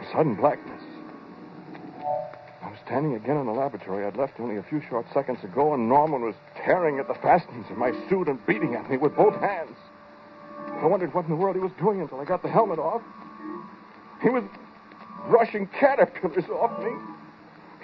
The 0.00 0.06
sudden 0.12 0.34
blackness. 0.34 0.93
Standing 2.94 3.16
again 3.16 3.38
in 3.38 3.46
the 3.46 3.52
laboratory 3.52 4.06
I'd 4.06 4.16
left 4.16 4.38
only 4.38 4.56
a 4.56 4.62
few 4.62 4.80
short 4.88 5.04
seconds 5.12 5.42
ago, 5.42 5.74
and 5.74 5.88
Norman 5.88 6.22
was 6.22 6.36
tearing 6.64 7.00
at 7.00 7.08
the 7.08 7.14
fastenings 7.14 7.66
of 7.68 7.76
my 7.76 7.90
suit 8.08 8.28
and 8.28 8.38
beating 8.46 8.76
at 8.76 8.88
me 8.88 8.96
with 8.98 9.16
both 9.16 9.34
hands. 9.40 9.76
I 10.68 10.86
wondered 10.86 11.12
what 11.12 11.24
in 11.24 11.30
the 11.30 11.36
world 11.36 11.56
he 11.56 11.60
was 11.60 11.72
doing 11.72 12.00
until 12.00 12.20
I 12.20 12.24
got 12.24 12.44
the 12.44 12.48
helmet 12.48 12.78
off. 12.78 13.02
He 14.22 14.28
was 14.28 14.44
brushing 15.28 15.66
caterpillars 15.80 16.44
off 16.50 16.78
me. 16.84 16.92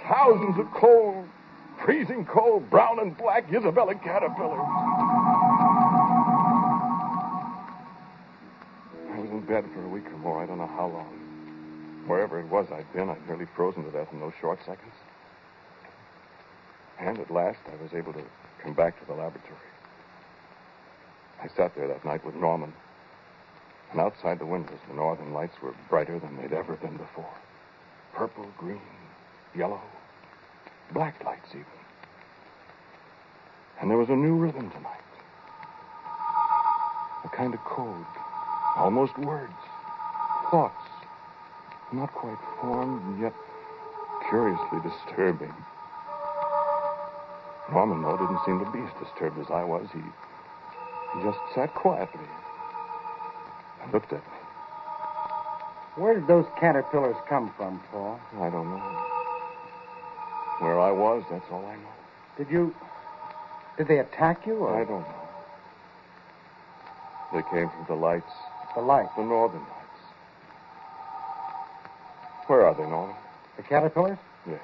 Thousands 0.09 0.61
of 0.61 0.71
cold, 0.75 1.27
freezing 1.85 2.25
cold, 2.25 2.71
brown 2.71 3.01
and 3.01 3.19
black 3.19 3.53
Isabella 3.53 3.97
caterpillars. 3.97 4.61
I 9.11 9.19
was 9.19 9.31
in 9.31 9.41
bed 9.41 9.65
for 9.75 9.83
a 9.85 9.89
week 9.89 10.07
or 10.07 10.19
more. 10.19 10.41
I 10.41 10.47
don't 10.47 10.59
know 10.59 10.69
how 10.69 10.87
long. 10.87 11.20
Wherever 12.07 12.41
it 12.41 12.47
was 12.47 12.67
I'd 12.73 12.93
been, 12.93 13.09
I'd 13.09 13.27
nearly 13.27 13.47
frozen 13.55 13.85
to 13.85 13.91
death 13.91 14.09
in 14.13 14.21
those 14.21 14.33
short 14.41 14.59
seconds. 14.61 14.95
And 16.99 17.19
at 17.19 17.31
last, 17.31 17.59
I 17.67 17.83
was 17.83 17.95
able 17.95 18.13
to 18.13 18.23
come 18.63 18.75
back 18.75 18.99
to 19.01 19.07
the 19.07 19.15
laboratory. 19.15 19.57
I 21.43 21.49
sat 21.57 21.75
there 21.75 21.89
that 21.89 22.05
night 22.05 22.25
with 22.25 22.35
Norman. 22.35 22.73
And 23.93 24.01
outside 24.01 24.39
the 24.39 24.47
windows, 24.47 24.79
the 24.89 24.95
northern 24.95 25.33
lights 25.33 25.61
were 25.63 25.75
brighter 25.89 26.19
than 26.19 26.37
they'd 26.37 26.53
ever 26.53 26.77
been 26.77 26.97
before. 26.97 27.35
Purple, 28.13 28.47
green, 28.59 28.81
yellow, 29.57 29.81
black 30.93 31.25
lights 31.25 31.49
even. 31.51 31.65
And 33.81 33.91
there 33.91 33.99
was 33.99 34.11
a 34.11 34.17
new 34.17 34.35
rhythm 34.35 34.71
tonight. 34.71 34.97
A 37.25 37.29
kind 37.29 37.55
of 37.55 37.61
code, 37.65 38.07
almost 38.77 39.17
words, 39.19 39.53
thoughts, 40.51 40.80
not 41.93 42.13
quite 42.13 42.39
formed 42.61 43.03
and 43.05 43.21
yet 43.21 43.35
curiously 44.29 44.79
disturbing. 44.83 45.53
Norman, 47.73 48.03
though, 48.03 48.17
didn't 48.17 48.41
seem 48.45 48.59
to 48.65 48.71
be 48.73 48.81
as 48.81 48.93
disturbed 49.03 49.39
as 49.39 49.47
I 49.51 49.63
was. 49.65 49.87
He, 49.93 50.01
he 50.01 51.23
just 51.23 51.39
sat 51.55 51.75
quietly 51.75 52.27
and 53.83 53.93
looked 53.93 54.13
at 54.13 54.19
me. 54.19 54.41
Where 55.97 56.15
did 56.15 56.27
those 56.27 56.47
caterpillars 56.59 57.17
come 57.29 57.53
from, 57.57 57.81
Paul? 57.91 58.21
I 58.39 58.51
don't 58.51 58.71
know. 58.71 59.07
Where 60.61 60.79
I 60.79 60.91
was, 60.91 61.25
that's 61.31 61.45
all 61.51 61.65
I 61.65 61.77
know. 61.77 61.95
Did 62.37 62.51
you. 62.51 62.75
Did 63.79 63.89
they 63.89 63.99
attack 63.99 64.47
you, 64.47 64.57
or 64.57 64.75
I 64.81 64.85
don't 64.85 65.01
know. 65.01 65.21
They 67.33 67.43
came 67.51 67.71
from 67.71 67.87
the 67.89 67.95
lights, 67.95 68.31
the 68.75 68.83
lights? 68.83 69.11
the 69.17 69.25
northern 69.25 69.61
lights. 69.61 69.80
Where 72.51 72.67
are 72.67 72.75
they, 72.75 72.83
Norman? 72.83 73.15
The 73.57 73.63
caterpillars? 73.63 74.19
Yes. 74.45 74.59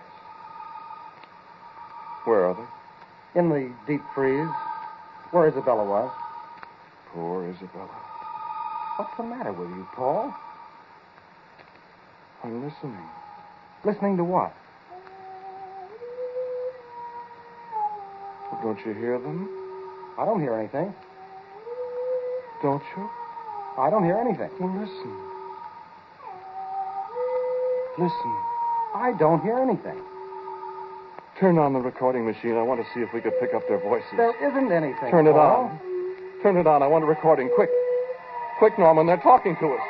Where 2.25 2.47
are 2.47 2.55
they? 2.55 3.39
In 3.39 3.49
the 3.49 3.73
deep 3.87 4.03
freeze, 4.13 4.49
where 5.31 5.47
Isabella 5.47 5.85
was. 5.85 6.11
Poor 7.13 7.49
Isabella. 7.49 7.89
What's 8.97 9.17
the 9.17 9.23
matter 9.23 9.53
with 9.53 9.69
you, 9.69 9.87
Paul? 9.95 10.35
I'm 12.43 12.65
listening. 12.65 13.09
Listening 13.85 14.17
to 14.17 14.25
what? 14.25 14.53
Well, 18.51 18.63
don't 18.65 18.85
you 18.85 18.95
hear 18.95 19.17
them? 19.21 19.49
I 20.19 20.25
don't 20.25 20.41
hear 20.41 20.55
anything. 20.55 20.93
Don't 22.63 22.83
you? 22.97 23.09
I 23.79 23.91
don't 23.91 24.03
hear 24.03 24.19
anything. 24.19 24.51
Well, 24.59 24.77
listen. 24.77 25.26
Listen. 27.99 28.37
I 28.95 29.15
don't 29.19 29.43
hear 29.43 29.59
anything. 29.59 30.01
Turn 31.41 31.59
on 31.59 31.73
the 31.73 31.81
recording 31.81 32.25
machine. 32.25 32.57
I 32.57 32.63
want 32.63 32.81
to 32.81 32.87
see 32.95 33.01
if 33.01 33.13
we 33.13 33.21
could 33.21 33.39
pick 33.41 33.55
up 33.55 33.67
their 33.69 33.79
voices. 33.79 34.09
There 34.17 34.35
isn't 34.51 34.73
anything. 34.73 35.11
Turn 35.11 35.27
it 35.27 35.33
Paul. 35.33 35.65
on. 35.65 35.81
Turn 36.43 36.57
it 36.57 36.67
on. 36.67 36.83
I 36.83 36.87
want 36.87 37.05
a 37.05 37.07
recording. 37.07 37.51
Quick. 37.55 37.71
Quick, 38.59 38.79
Norman. 38.79 39.07
They're 39.07 39.17
talking 39.19 39.57
to 39.57 39.67
us. 39.73 39.81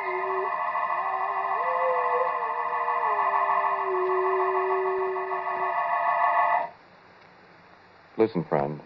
Listen, 8.17 8.43
friend. 8.45 8.79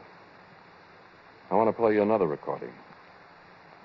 I 1.50 1.56
want 1.56 1.70
to 1.70 1.74
play 1.74 1.94
you 1.94 2.02
another 2.02 2.28
recording. 2.28 2.72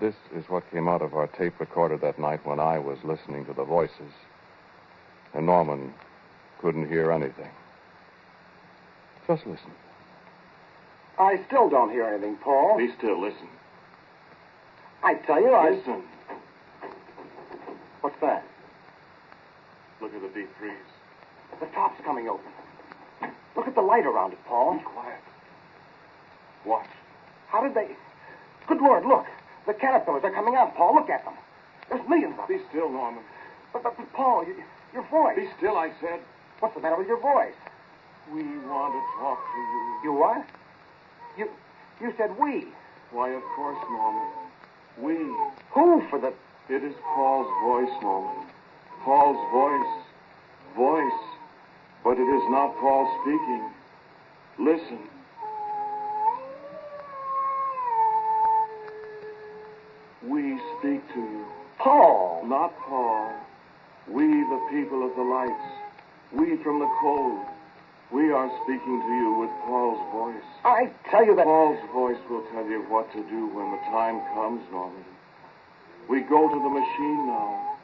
This 0.00 0.14
is 0.34 0.44
what 0.48 0.70
came 0.70 0.88
out 0.88 1.02
of 1.02 1.14
our 1.14 1.28
tape 1.28 1.58
recorder 1.60 1.96
that 1.98 2.18
night 2.18 2.44
when 2.44 2.60
I 2.60 2.78
was 2.78 2.98
listening 3.04 3.46
to 3.46 3.54
the 3.54 3.64
voices. 3.64 4.12
And 5.36 5.44
Norman 5.44 5.92
couldn't 6.62 6.88
hear 6.88 7.12
anything. 7.12 7.50
Just 9.26 9.46
listen. 9.46 9.70
I 11.18 11.40
still 11.46 11.68
don't 11.68 11.90
hear 11.90 12.04
anything, 12.04 12.36
Paul. 12.36 12.78
Be 12.78 12.90
still. 12.96 13.20
Listen. 13.20 13.48
I 15.02 15.14
tell 15.14 15.40
you, 15.40 15.50
I. 15.50 15.70
Listen. 15.70 16.02
What's 18.00 18.18
that? 18.22 18.44
Look 20.00 20.14
at 20.14 20.22
the 20.22 20.28
deep 20.28 20.48
freeze. 20.58 20.72
The 21.60 21.66
top's 21.66 22.02
coming 22.02 22.28
open. 22.28 22.50
Look 23.56 23.66
at 23.66 23.74
the 23.74 23.82
light 23.82 24.06
around 24.06 24.32
it, 24.32 24.38
Paul. 24.46 24.78
Be 24.78 24.84
quiet. 24.84 25.20
Watch. 26.64 26.88
How 27.48 27.62
did 27.62 27.74
they. 27.74 27.94
Good 28.66 28.80
Lord, 28.80 29.04
look. 29.04 29.26
The 29.66 29.74
caterpillars 29.74 30.24
are 30.24 30.32
coming 30.32 30.54
out, 30.54 30.74
Paul. 30.76 30.94
Look 30.94 31.10
at 31.10 31.24
them. 31.24 31.34
There's 31.90 32.08
millions 32.08 32.36
of 32.38 32.48
them. 32.48 32.58
Be 32.58 32.64
still, 32.70 32.90
Norman. 32.90 33.22
But, 33.72 33.82
but, 33.82 33.96
but 33.96 34.12
Paul, 34.12 34.46
you, 34.46 34.62
your 34.96 35.06
voice. 35.10 35.36
Be 35.36 35.48
still, 35.58 35.76
I 35.76 35.92
said. 36.00 36.20
What's 36.60 36.74
the 36.74 36.80
matter 36.80 36.96
with 36.96 37.06
your 37.06 37.20
voice? 37.20 37.54
We 38.32 38.42
want 38.42 38.94
to 38.94 39.20
talk 39.20 39.38
to 39.38 39.58
you. 39.58 40.00
You 40.04 40.12
what? 40.12 40.46
You 41.36 41.50
you 42.00 42.14
said 42.16 42.36
we. 42.40 42.66
Why, 43.12 43.30
of 43.30 43.42
course, 43.54 43.78
Norman. 43.90 44.28
We. 44.98 45.14
Who 45.72 46.02
for 46.08 46.18
the 46.18 46.32
It 46.74 46.82
is 46.82 46.94
Paul's 47.14 47.46
voice, 47.62 48.02
Norman. 48.02 48.46
Paul's 49.04 49.38
voice. 49.52 50.04
Voice. 50.74 51.22
But 52.02 52.18
it 52.18 52.28
is 52.28 52.42
not 52.48 52.74
Paul 52.78 53.06
speaking. 53.22 53.70
Listen. 54.58 54.98
We 60.26 60.58
speak 60.78 61.06
to 61.12 61.20
you. 61.20 61.44
Paul? 61.78 62.44
Not 62.46 62.76
Paul. 62.80 63.45
We, 64.08 64.26
the 64.26 64.60
people 64.70 65.04
of 65.04 65.16
the 65.16 65.22
lights. 65.22 65.66
We 66.32 66.56
from 66.62 66.78
the 66.78 66.90
cold. 67.00 67.40
We 68.12 68.30
are 68.30 68.48
speaking 68.62 69.00
to 69.00 69.08
you 69.08 69.38
with 69.40 69.50
Paul's 69.66 69.98
voice. 70.12 70.44
I 70.64 70.90
tell 71.10 71.24
you 71.26 71.34
that. 71.34 71.44
Paul's 71.44 71.78
voice 71.92 72.18
will 72.30 72.42
tell 72.52 72.64
you 72.66 72.82
what 72.88 73.12
to 73.12 73.22
do 73.24 73.48
when 73.48 73.72
the 73.72 73.82
time 73.90 74.20
comes, 74.32 74.62
Norman. 74.70 75.04
We 76.08 76.20
go 76.20 76.48
to 76.48 76.54
the 76.54 76.68
machine 76.68 77.26
now. 77.26 77.78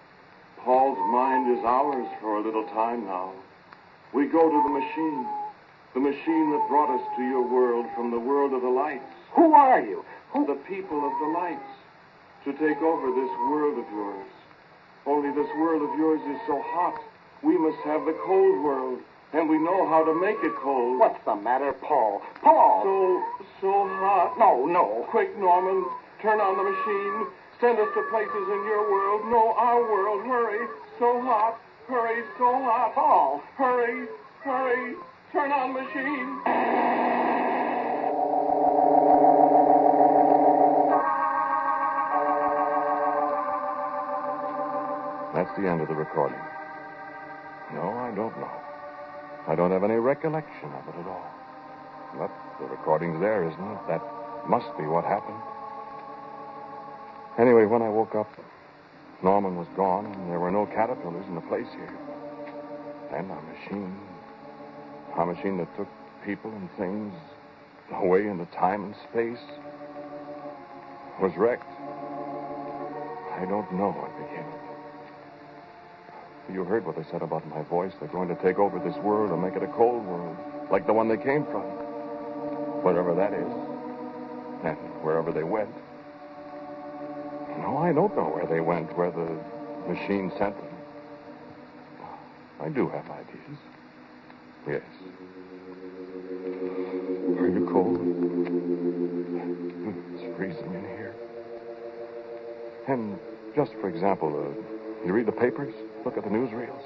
Paul's 0.58 0.98
mind 1.10 1.58
is 1.58 1.64
ours 1.64 2.06
for 2.20 2.36
a 2.36 2.40
little 2.40 2.64
time 2.68 3.04
now. 3.04 3.32
We 4.12 4.26
go 4.26 4.48
to 4.48 4.62
the 4.62 4.68
machine. 4.68 5.26
The 5.94 6.00
machine 6.00 6.50
that 6.52 6.68
brought 6.68 6.94
us 6.94 7.04
to 7.16 7.22
your 7.22 7.42
world 7.42 7.86
from 7.96 8.12
the 8.12 8.20
world 8.20 8.52
of 8.52 8.62
the 8.62 8.68
lights. 8.68 9.12
Who 9.32 9.54
are 9.54 9.80
you? 9.80 10.04
Who? 10.30 10.46
The 10.46 10.54
people 10.54 11.04
of 11.04 11.12
the 11.18 11.38
lights. 11.38 11.66
To 12.44 12.52
take 12.52 12.80
over 12.80 13.10
this 13.10 13.30
world 13.50 13.78
of 13.78 13.90
yours. 13.92 14.26
Only 15.06 15.30
this 15.30 15.50
world 15.58 15.82
of 15.82 15.98
yours 15.98 16.20
is 16.22 16.40
so 16.46 16.62
hot. 16.64 16.98
We 17.42 17.58
must 17.58 17.78
have 17.84 18.04
the 18.04 18.16
cold 18.24 18.64
world. 18.64 19.00
And 19.32 19.48
we 19.48 19.58
know 19.58 19.88
how 19.88 20.04
to 20.04 20.14
make 20.14 20.36
it 20.44 20.52
cold. 20.62 21.00
What's 21.00 21.18
the 21.24 21.34
matter, 21.34 21.72
Paul? 21.72 22.20
Paul! 22.42 22.82
So, 22.84 23.46
so 23.60 23.72
hot. 23.88 24.38
No, 24.38 24.66
no. 24.66 25.06
Quick, 25.10 25.38
Norman. 25.38 25.86
Turn 26.20 26.38
on 26.38 26.56
the 26.56 26.64
machine. 26.68 27.32
Send 27.60 27.78
us 27.78 27.88
to 27.94 28.02
places 28.10 28.46
in 28.46 28.62
your 28.68 28.90
world. 28.92 29.22
No, 29.26 29.54
our 29.56 29.80
world. 29.80 30.26
Hurry. 30.26 30.66
So 30.98 31.20
hot. 31.22 31.58
Hurry. 31.88 32.22
So 32.38 32.44
hot. 32.44 32.94
Paul! 32.94 33.42
Hurry. 33.56 34.06
Hurry. 34.44 34.94
Turn 35.32 35.50
on 35.50 35.72
machine. 35.72 37.01
That's 45.52 45.64
the 45.64 45.70
end 45.70 45.82
of 45.82 45.88
the 45.88 45.94
recording. 45.94 46.38
No, 47.74 47.92
I 47.92 48.10
don't 48.16 48.34
know. 48.40 48.50
I 49.46 49.54
don't 49.54 49.70
have 49.70 49.84
any 49.84 49.96
recollection 49.96 50.72
of 50.72 50.88
it 50.88 50.98
at 50.98 51.06
all. 51.06 51.30
But 52.16 52.30
the 52.58 52.64
recording's 52.68 53.20
there, 53.20 53.46
isn't 53.46 53.60
it? 53.60 53.78
That 53.86 54.00
must 54.48 54.74
be 54.78 54.84
what 54.84 55.04
happened. 55.04 55.36
Anyway, 57.38 57.66
when 57.66 57.82
I 57.82 57.90
woke 57.90 58.14
up, 58.14 58.32
Norman 59.22 59.56
was 59.56 59.66
gone, 59.76 60.06
and 60.06 60.30
there 60.30 60.40
were 60.40 60.50
no 60.50 60.64
caterpillars 60.64 61.26
in 61.28 61.34
the 61.34 61.42
place 61.42 61.68
here. 61.76 61.98
And 63.12 63.30
our 63.30 63.42
machine, 63.42 63.94
our 65.16 65.26
machine 65.26 65.58
that 65.58 65.76
took 65.76 65.88
people 66.24 66.50
and 66.50 66.70
things 66.78 67.12
away 67.92 68.26
into 68.26 68.46
time 68.56 68.84
and 68.84 68.94
space, 69.10 69.44
was 71.20 71.36
wrecked. 71.36 71.68
I 73.36 73.44
don't 73.44 73.70
know 73.74 73.92
what 73.92 74.16
became 74.16 74.48
of 74.48 74.54
it. 74.54 74.71
You 76.50 76.64
heard 76.64 76.84
what 76.84 76.96
they 76.96 77.04
said 77.10 77.22
about 77.22 77.46
my 77.48 77.62
voice. 77.62 77.92
They're 77.98 78.08
going 78.08 78.28
to 78.28 78.34
take 78.42 78.58
over 78.58 78.78
this 78.78 78.96
world 79.02 79.30
and 79.30 79.42
make 79.42 79.54
it 79.54 79.62
a 79.62 79.72
cold 79.72 80.04
world, 80.04 80.36
like 80.70 80.86
the 80.86 80.92
one 80.92 81.08
they 81.08 81.16
came 81.16 81.44
from. 81.46 81.62
Wherever 82.82 83.14
that 83.14 83.32
is, 83.32 83.52
and 84.64 84.76
wherever 85.02 85.30
they 85.30 85.44
went. 85.44 85.70
No, 87.58 87.78
I 87.78 87.92
don't 87.92 88.14
know 88.16 88.24
where 88.24 88.46
they 88.46 88.60
went, 88.60 88.96
where 88.96 89.12
the 89.12 89.38
machine 89.88 90.32
sent 90.36 90.56
them. 90.56 90.68
I 92.60 92.68
do 92.68 92.88
have 92.88 93.08
ideas. 93.10 93.58
Yes. 94.66 94.82
Are 97.38 97.48
you 97.48 97.68
cold? 97.70 98.00
It's 100.14 100.36
freezing 100.36 100.74
in 100.74 100.82
here. 100.82 101.14
And 102.88 103.18
just 103.54 103.72
for 103.74 103.88
example, 103.88 104.28
uh, 104.28 105.06
you 105.06 105.12
read 105.12 105.26
the 105.26 105.32
papers? 105.32 105.74
Look 106.04 106.16
at 106.16 106.24
the 106.24 106.30
newsreels. 106.30 106.82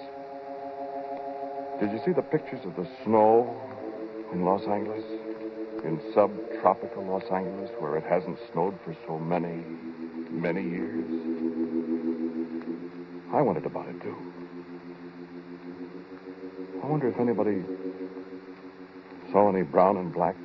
Did 1.80 1.90
you 1.90 2.00
see 2.04 2.12
the 2.12 2.22
pictures 2.22 2.60
of 2.64 2.76
the 2.76 2.86
snow 3.04 3.60
in 4.32 4.44
Los 4.44 4.62
Angeles? 4.66 5.04
In 5.84 6.00
subtropical 6.12 7.04
Los 7.04 7.24
Angeles, 7.30 7.70
where 7.78 7.96
it 7.96 8.04
hasn't 8.04 8.38
snowed 8.52 8.78
for 8.84 8.94
so 9.06 9.18
many, 9.18 9.64
many 10.30 10.62
years? 10.62 11.06
I 13.32 13.40
wondered 13.40 13.66
about 13.66 13.88
it, 13.88 14.02
too. 14.02 14.16
I 16.82 16.86
wonder 16.86 17.08
if 17.08 17.18
anybody 17.18 17.62
saw 19.32 19.48
any 19.48 19.62
brown 19.62 19.96
and 19.96 20.12
black 20.12 20.36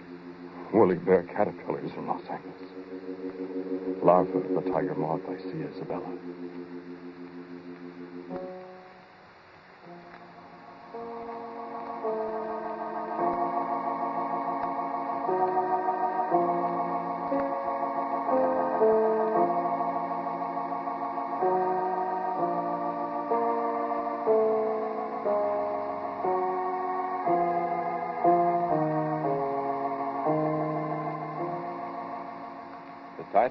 woolly 0.73 0.95
bear 0.95 1.23
caterpillars 1.23 1.91
in 1.97 2.07
Los 2.07 2.21
Angeles. 2.29 4.01
Larva 4.03 4.37
of 4.37 4.63
the 4.63 4.71
tiger 4.71 4.95
moth 4.95 5.21
Isia, 5.21 5.73
Isabella. 5.75 6.11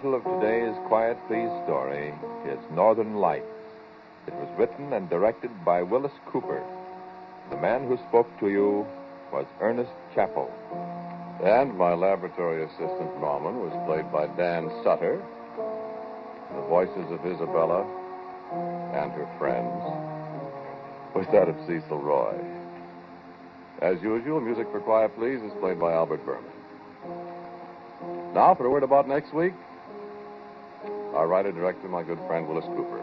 Title 0.00 0.14
of 0.14 0.40
today's 0.40 0.74
Quiet 0.88 1.18
Please 1.28 1.50
story 1.64 2.14
is 2.48 2.58
Northern 2.72 3.16
Lights. 3.16 3.44
It 4.26 4.32
was 4.32 4.48
written 4.58 4.94
and 4.94 5.10
directed 5.10 5.50
by 5.62 5.82
Willis 5.82 6.12
Cooper. 6.24 6.62
The 7.50 7.58
man 7.58 7.86
who 7.86 7.98
spoke 8.08 8.26
to 8.40 8.48
you 8.48 8.86
was 9.30 9.44
Ernest 9.60 9.90
Chappell. 10.14 10.50
And 11.44 11.76
my 11.76 11.92
laboratory 11.92 12.64
assistant, 12.64 13.20
Norman, 13.20 13.60
was 13.60 13.76
played 13.84 14.10
by 14.10 14.26
Dan 14.40 14.70
Sutter. 14.82 15.20
The 16.54 16.62
voices 16.62 17.12
of 17.12 17.20
Isabella 17.26 17.84
and 18.96 19.12
her 19.12 19.28
friends 19.38 19.84
was 21.14 21.26
that 21.30 21.50
of 21.50 21.56
Cecil 21.66 21.98
Roy. 21.98 22.40
As 23.82 24.00
usual, 24.00 24.40
music 24.40 24.66
for 24.72 24.80
Quiet 24.80 25.14
Please 25.16 25.42
is 25.42 25.52
played 25.60 25.78
by 25.78 25.92
Albert 25.92 26.24
Buhrman. 26.24 26.48
Now, 28.32 28.54
for 28.54 28.64
a 28.64 28.70
word 28.70 28.84
about 28.84 29.06
next 29.06 29.34
week, 29.34 29.52
our 31.14 31.26
writer 31.26 31.52
director, 31.52 31.88
my 31.88 32.02
good 32.02 32.18
friend 32.26 32.46
Willis 32.46 32.64
Cooper. 32.66 33.02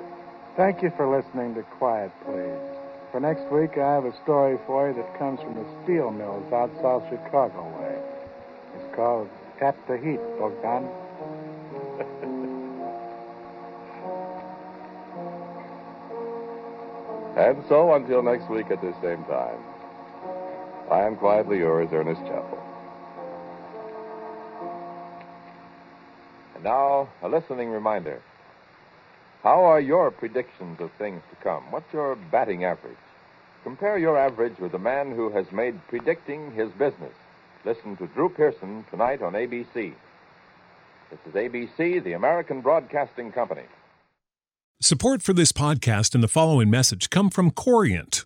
Thank 0.55 0.81
you 0.81 0.91
for 0.95 1.07
listening 1.07 1.55
to 1.55 1.63
Quiet 1.77 2.11
Please. 2.25 2.77
For 3.11 3.19
next 3.19 3.51
week, 3.51 3.77
I 3.77 3.93
have 3.93 4.05
a 4.05 4.13
story 4.23 4.57
for 4.65 4.89
you 4.89 4.95
that 4.95 5.17
comes 5.19 5.39
from 5.39 5.55
the 5.55 5.65
steel 5.83 6.11
mills 6.11 6.51
out 6.51 6.71
south 6.81 7.03
Chicago 7.09 7.63
way. 7.79 7.95
It's 8.75 8.95
called 8.95 9.29
Tap 9.59 9.75
the 9.87 9.97
Heat, 9.97 10.19
Bogdan. 10.39 10.87
and 17.37 17.63
so, 17.67 17.93
until 17.93 18.23
next 18.23 18.49
week 18.49 18.71
at 18.71 18.81
this 18.81 18.95
same 19.01 19.23
time, 19.25 19.59
I 20.91 21.01
am 21.05 21.15
quietly 21.17 21.59
yours, 21.59 21.89
Ernest 21.91 22.21
Chappell. 22.21 22.66
And 26.57 26.63
now, 26.63 27.07
a 27.21 27.29
listening 27.29 27.69
reminder. 27.69 28.19
How 29.43 29.63
are 29.63 29.79
your 29.79 30.09
predictions 30.09 30.81
of 30.81 30.89
things 30.97 31.21
to 31.29 31.35
come? 31.43 31.71
What's 31.71 31.93
your 31.93 32.15
batting 32.31 32.63
average? 32.63 32.97
Compare 33.63 33.99
your 33.99 34.17
average 34.17 34.57
with 34.57 34.71
the 34.71 34.79
man 34.79 35.15
who 35.15 35.29
has 35.29 35.45
made 35.51 35.79
predicting 35.87 36.51
his 36.53 36.71
business. 36.71 37.13
Listen 37.63 37.95
to 37.97 38.07
Drew 38.07 38.29
Pearson 38.29 38.83
tonight 38.89 39.21
on 39.21 39.33
ABC. 39.33 39.93
This 41.11 41.19
is 41.27 41.33
ABC, 41.33 42.03
the 42.03 42.13
American 42.13 42.61
Broadcasting 42.61 43.31
Company. 43.31 43.65
Support 44.81 45.21
for 45.21 45.33
this 45.33 45.51
podcast 45.51 46.15
and 46.15 46.23
the 46.23 46.27
following 46.27 46.71
message 46.71 47.11
come 47.11 47.29
from 47.29 47.51
Corient. 47.51 48.25